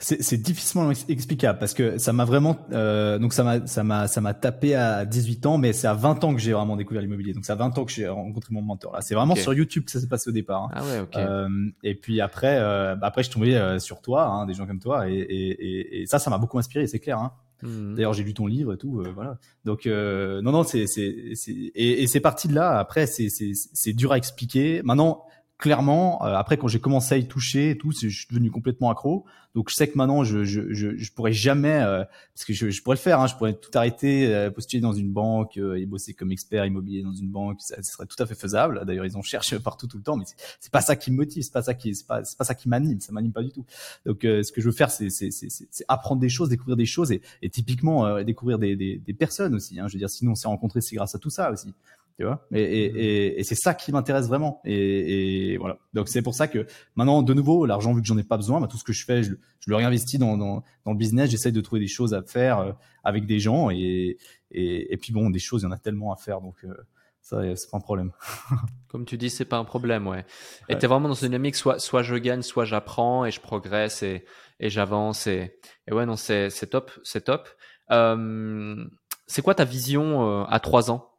[0.05, 4.21] C'est difficilement explicable parce que ça m'a vraiment euh, donc ça m'a ça m'a ça
[4.21, 7.33] m'a tapé à 18 ans mais c'est à 20 ans que j'ai vraiment découvert l'immobilier
[7.33, 9.85] donc c'est à 20 ans que j'ai rencontré mon mentor là c'est vraiment sur YouTube
[9.85, 10.71] que ça s'est passé au départ hein.
[10.73, 11.49] ah ouais euh,
[11.85, 14.67] et puis après euh, bah après je suis tombé euh, sur toi hein, des gens
[14.67, 17.33] comme toi et, et, et, ça ça m'a beaucoup inspiré c'est clair hein.
[17.65, 17.95] Mmh.
[17.95, 19.39] D'ailleurs, j'ai lu ton livre et tout, euh, voilà.
[19.65, 22.77] Donc non, non, c'est c'est c'est et, et c'est parti de là.
[22.77, 24.83] Après, c'est c'est c'est dur à expliquer.
[24.83, 25.23] Maintenant,
[25.63, 28.91] clairement, euh, après quand j'ai commencé à y toucher et tout, je suis devenu complètement
[28.91, 29.25] accro.
[29.55, 32.03] Donc je sais que maintenant je je je, je pourrais jamais euh,
[32.35, 34.93] parce que je, je, pourrais le faire, hein, je pourrais tout arrêter, euh, postuler dans
[34.93, 38.35] une banque et bosser comme expert immobilier dans une banque, ça, serait tout à fait
[38.35, 38.85] faisable.
[38.85, 40.25] D'ailleurs ils en cherchent partout tout le temps, mais
[40.59, 42.57] c'est pas ça qui me motive, c'est pas ça qui c'est pas c'est pas ça
[42.57, 43.65] qui m'anime, ça m'anime pas du tout.
[44.05, 47.13] Donc ce que je veux faire c'est c'est c'est apprendre des choses, découvrir des choses
[47.13, 49.79] et, et typiquement découvrir des, des, des personnes aussi.
[49.79, 51.73] Hein, je veux dire sinon on s'est rencontrés c'est grâce à tout ça aussi
[52.17, 52.47] tu vois.
[52.53, 52.97] Et, et, mmh.
[52.97, 54.61] et, et c'est ça qui m'intéresse vraiment.
[54.65, 55.79] Et, et, voilà.
[55.95, 58.61] Donc c'est pour ça que maintenant de nouveau l'argent vu que j'en ai pas besoin
[58.61, 61.31] bah, tout ce que je fais je, je le réinvestis dans, dans, dans le business.
[61.31, 62.73] J'essaye de trouver des choses à faire euh,
[63.05, 63.71] avec des gens.
[63.71, 64.19] Et,
[64.51, 66.41] et, puis bon des choses il y en a tellement à faire.
[66.41, 66.75] Donc euh,
[67.21, 68.13] ça c'est pas un problème.
[68.89, 70.25] Comme tu dis c'est pas un problème ouais.
[70.69, 74.03] Et t'es vraiment dans une dynamique soit soit je gagne soit j'apprends et je progresse
[74.03, 74.25] et,
[74.61, 77.49] et j'avance et, et ouais non c'est c'est top c'est top.
[77.91, 78.85] Euh,
[79.27, 81.12] c'est quoi ta vision euh, à trois ans?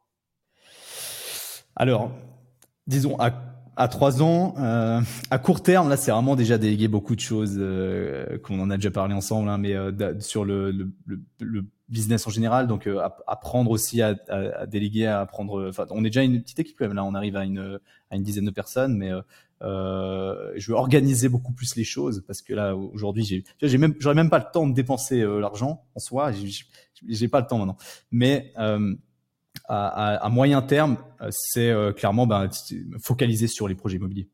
[1.76, 2.12] Alors,
[2.88, 3.32] disons à
[3.76, 5.02] à trois ans, euh,
[5.32, 8.76] à court terme, là, c'est vraiment déjà déléguer beaucoup de choses euh, qu'on en a
[8.76, 10.92] déjà parlé ensemble, hein, mais euh, sur le, le,
[11.40, 12.68] le, business en général.
[12.68, 15.68] Donc, euh, apprendre aussi à, à, à, déléguer, à apprendre.
[15.70, 17.04] Enfin, on est déjà une petite équipe là.
[17.04, 19.12] On arrive à une à une dizaine de personnes, mais
[19.62, 24.16] je veux organiser beaucoup plus les choses parce que là, aujourd'hui, j'ai j'ai même j'aurais
[24.16, 26.32] même pas le temps de dépenser l'argent en soi.
[27.08, 27.78] J'ai pas le temps maintenant,
[28.12, 28.54] mais
[29.66, 32.50] à, à, moyen terme, euh, c'est euh, clairement ben,
[33.02, 34.30] focaliser sur les projets immobiliers.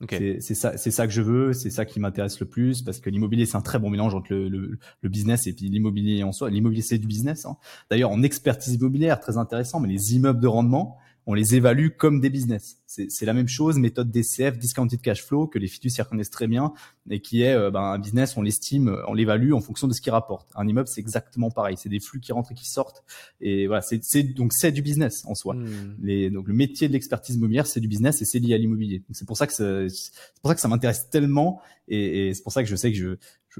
[0.00, 0.40] Okay.
[0.40, 3.10] C'est ça, c'est ça que je veux, c'est ça qui m'intéresse le plus parce que
[3.10, 6.30] l'immobilier c'est un très bon mélange entre le, le, le business et puis l'immobilier en
[6.30, 6.50] soi.
[6.50, 7.46] L'immobilier c'est du business.
[7.46, 7.56] Hein.
[7.90, 10.98] D'ailleurs en expertise immobilière très intéressant, mais les immeubles de rendement,
[11.28, 12.78] on les évalue comme des business.
[12.86, 16.72] C'est la même chose, méthode DCF, discounted cash flow, que les fiduciaires connaissent très bien,
[17.10, 20.00] et qui est euh, ben, un business, on l'estime, on l'évalue en fonction de ce
[20.00, 20.48] qu'il rapporte.
[20.56, 21.76] Un immeuble, c'est exactement pareil.
[21.76, 23.04] C'est des flux qui rentrent et qui sortent.
[23.42, 25.54] Et voilà, c'est donc c'est du business en soi.
[25.54, 25.96] Hmm.
[26.00, 29.02] Les, donc le métier de l'expertise immobilière, c'est du business et c'est lié à l'immobilier.
[29.12, 32.52] C'est pour ça que c'est pour ça que ça m'intéresse tellement, et, et c'est pour
[32.52, 33.16] ça que je sais que je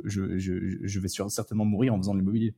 [0.07, 2.55] je, je, je vais certainement mourir en faisant de l'immobilier.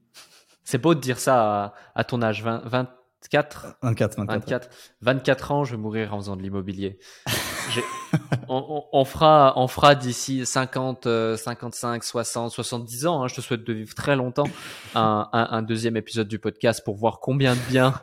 [0.63, 4.69] C'est beau de dire ça à, à ton âge, 20, 20 24 24, 24.
[5.03, 6.99] 24, ans, je vais mourir en faisant de l'immobilier.
[8.49, 13.23] on, on, fera, on fera d'ici 50, 55, 60, 70 ans.
[13.23, 14.49] Hein, je te souhaite de vivre très longtemps.
[14.95, 17.95] Un, un, un, deuxième épisode du podcast pour voir combien de bien,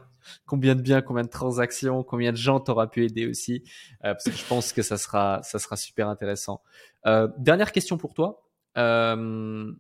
[0.46, 3.64] combien de bien, combien de transactions, combien de gens t'aura pu aider aussi.
[4.06, 6.62] Euh, parce que je pense que ça sera, ça sera super intéressant.
[7.08, 8.44] Euh, dernière question pour toi.
[8.78, 9.72] Euh,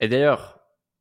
[0.00, 0.57] et d'ailleurs,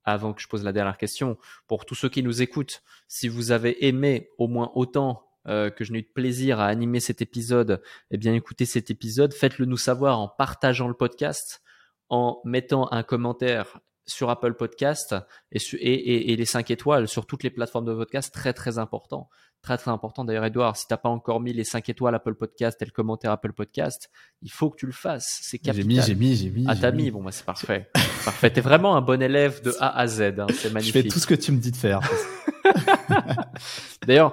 [0.08, 1.38] avant que je pose la dernière question,
[1.68, 5.84] pour tous ceux qui nous écoutent, si vous avez aimé au moins autant euh, que
[5.84, 9.66] je n'ai eu de plaisir à animer cet épisode, eh bien écoutez cet épisode, faites-le
[9.66, 11.62] nous savoir en partageant le podcast,
[12.10, 15.16] en mettant un commentaire sur Apple Podcast
[15.52, 19.30] et, et, et, les 5 étoiles sur toutes les plateformes de podcast, très très important.
[19.62, 20.24] Très très important.
[20.24, 23.32] D'ailleurs, Edouard, si t'as pas encore mis les 5 étoiles Apple Podcast et le commentaire
[23.32, 24.10] Apple Podcast,
[24.42, 25.40] il faut que tu le fasses.
[25.42, 25.76] C'est capital.
[25.82, 26.66] J'ai mis, j'ai mis, j'ai mis.
[26.68, 27.12] Ah, t'as mis.
[27.12, 27.90] Bon, bah, c'est parfait.
[28.24, 28.50] parfait.
[28.52, 30.22] T'es vraiment un bon élève de A à Z.
[30.22, 30.48] Hein.
[30.54, 30.96] C'est magnifique.
[30.96, 32.00] Je fais tout ce que tu me dis de faire.
[34.08, 34.32] D'ailleurs,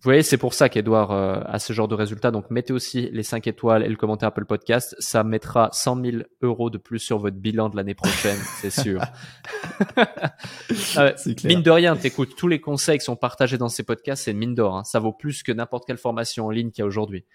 [0.00, 2.30] vous voyez, c'est pour ça qu'Edouard euh, a ce genre de résultat.
[2.30, 4.96] Donc, mettez aussi les 5 étoiles et le commentaire Apple Podcast.
[4.98, 9.02] Ça mettra 100 000 euros de plus sur votre bilan de l'année prochaine, c'est sûr.
[10.96, 11.12] euh,
[11.44, 14.54] mine de rien, t'écoutes tous les conseils qui sont partagés dans ces podcasts, c'est mine
[14.54, 14.74] d'or.
[14.74, 14.84] Hein.
[14.84, 17.26] Ça vaut plus que n'importe quelle formation en ligne qu'il y a aujourd'hui.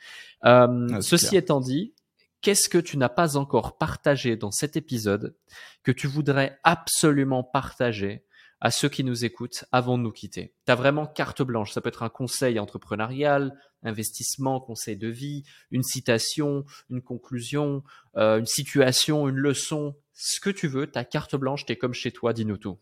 [0.46, 1.94] Euh, ah, ceci étant dit,
[2.42, 5.36] qu'est-ce que tu n'as pas encore partagé dans cet épisode
[5.84, 8.24] que tu voudrais absolument partager
[8.66, 10.52] à ceux qui nous écoutent avant de nous quitter.
[10.66, 11.72] Tu as vraiment carte blanche.
[11.72, 17.84] Ça peut être un conseil entrepreneurial, investissement, conseil de vie, une citation, une conclusion,
[18.18, 20.88] euh, une situation, une leçon, ce que tu veux.
[20.88, 22.80] Ta carte blanche, tu es comme chez toi, dis-nous tout.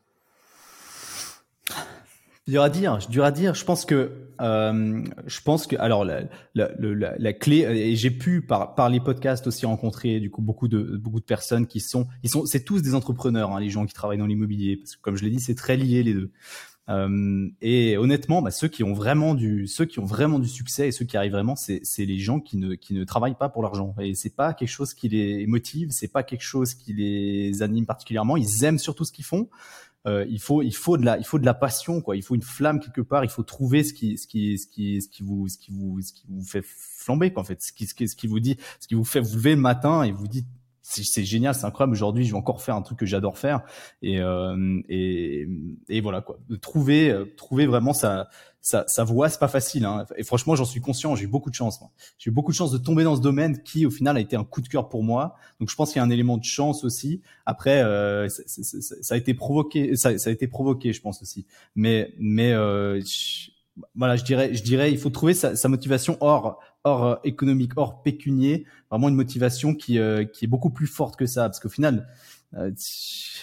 [2.46, 3.56] Dur à dire, dur à dire.
[3.56, 6.24] Je pense que, euh, je pense que, alors la,
[6.56, 10.42] la, la, la clé, et j'ai pu par, par les podcasts aussi rencontrer du coup
[10.42, 13.70] beaucoup de beaucoup de personnes qui sont, ils sont, c'est tous des entrepreneurs, hein, les
[13.70, 16.14] gens qui travaillent dans l'immobilier, parce que comme je l'ai dit, c'est très lié les
[16.14, 16.32] deux.
[16.90, 20.90] Euh, et honnêtement, bah, ceux qui ont vraiment du, ceux qui ont vraiment du succès
[20.90, 23.48] et ceux qui arrivent vraiment, c'est, c'est les gens qui ne, qui ne travaillent pas
[23.48, 23.96] pour l'argent.
[24.02, 27.86] Et c'est pas quelque chose qui les motive, c'est pas quelque chose qui les anime
[27.86, 28.36] particulièrement.
[28.36, 29.48] Ils aiment surtout ce qu'ils font.
[30.06, 32.16] Euh, il faut il faut de la il faut de la passion quoi.
[32.16, 33.24] Il faut une flamme quelque part.
[33.24, 36.02] Il faut trouver ce qui ce qui ce qui ce qui vous ce qui vous
[36.02, 37.62] ce qui vous fait flamber quoi en fait.
[37.62, 39.62] Ce qui ce qui, ce qui vous dit ce qui vous fait vous lever le
[39.62, 40.46] matin et vous dit
[40.84, 41.94] c'est génial, c'est incroyable.
[41.94, 43.62] Aujourd'hui, je vais encore faire un truc que j'adore faire
[44.02, 45.48] et, euh, et,
[45.90, 46.38] et voilà quoi.
[46.62, 48.28] Trouver euh, trouver vraiment sa
[48.64, 49.84] sa, sa voix, c'est pas facile.
[49.84, 50.06] Hein.
[50.16, 51.16] Et franchement, j'en suis conscient.
[51.16, 51.82] J'ai eu beaucoup de chance.
[52.18, 54.38] J'ai eu beaucoup de chance de tomber dans ce domaine qui, au final, a été
[54.38, 55.36] un coup de cœur pour moi.
[55.60, 57.22] Donc, je pense qu'il y a un élément de chance aussi.
[57.46, 58.42] Après, euh, ça,
[59.02, 59.98] ça, a été provoqué.
[59.98, 61.46] Ça, ça, a été provoqué, je pense aussi.
[61.76, 63.02] Mais mais euh,
[63.96, 67.72] voilà, je dirais, je dirais, il faut trouver sa, sa motivation hors, hors euh, économique,
[67.76, 71.60] hors pécunier, vraiment une motivation qui, euh, qui est beaucoup plus forte que ça, parce
[71.60, 72.08] qu'au final,
[72.56, 72.72] euh,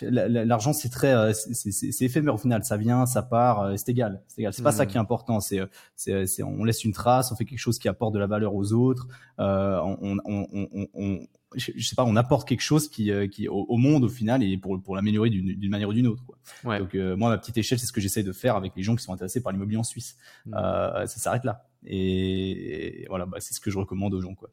[0.02, 2.34] l'argent c'est très, c'est éphémère.
[2.34, 4.52] Au final, ça vient, ça part, c'est égal, c'est égal.
[4.52, 5.60] C'est pas ça qui est important, c'est,
[5.96, 8.72] c'est, on laisse une trace, on fait quelque chose qui apporte de la valeur aux
[8.72, 11.18] autres, on, on, on, on
[11.56, 14.56] je, sais pas, on apporte quelque chose qui, euh, qui au, monde au final et
[14.56, 16.24] pour, pour l'améliorer d'une manière ou d'une autre.
[16.24, 16.38] Quoi.
[16.64, 16.78] Ouais.
[16.78, 18.94] Donc euh, moi, ma petite échelle, c'est ce que j'essaie de faire avec les gens
[18.94, 20.16] qui sont intéressés par l'immobilier en Suisse.
[20.46, 20.54] Mmh.
[20.54, 21.66] Euh, ça s'arrête là.
[21.84, 24.34] Et, voilà, bah, c'est ce que je recommande aux gens.
[24.34, 24.50] Quoi.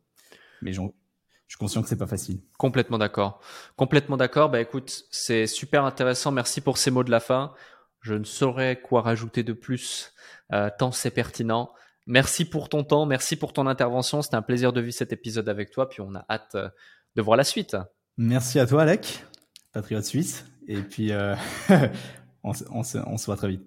[0.62, 0.82] Mais je
[1.48, 2.40] suis conscient que c'est pas facile.
[2.58, 3.42] Complètement d'accord.
[3.76, 4.50] Complètement d'accord.
[4.50, 6.32] Bah écoute, c'est super intéressant.
[6.32, 7.54] Merci pour ces mots de la fin.
[8.02, 10.14] Je ne saurais quoi rajouter de plus,
[10.54, 11.72] euh, tant c'est pertinent.
[12.08, 14.22] Merci pour ton temps, merci pour ton intervention.
[14.22, 16.70] C'était un plaisir de vivre cet épisode avec toi, puis on a hâte euh,
[17.16, 17.76] de voir la suite.
[18.16, 19.26] Merci à toi, Alec,
[19.74, 20.46] patriote suisse.
[20.70, 21.36] Et puis, euh,
[22.44, 23.64] on, se voit très vite.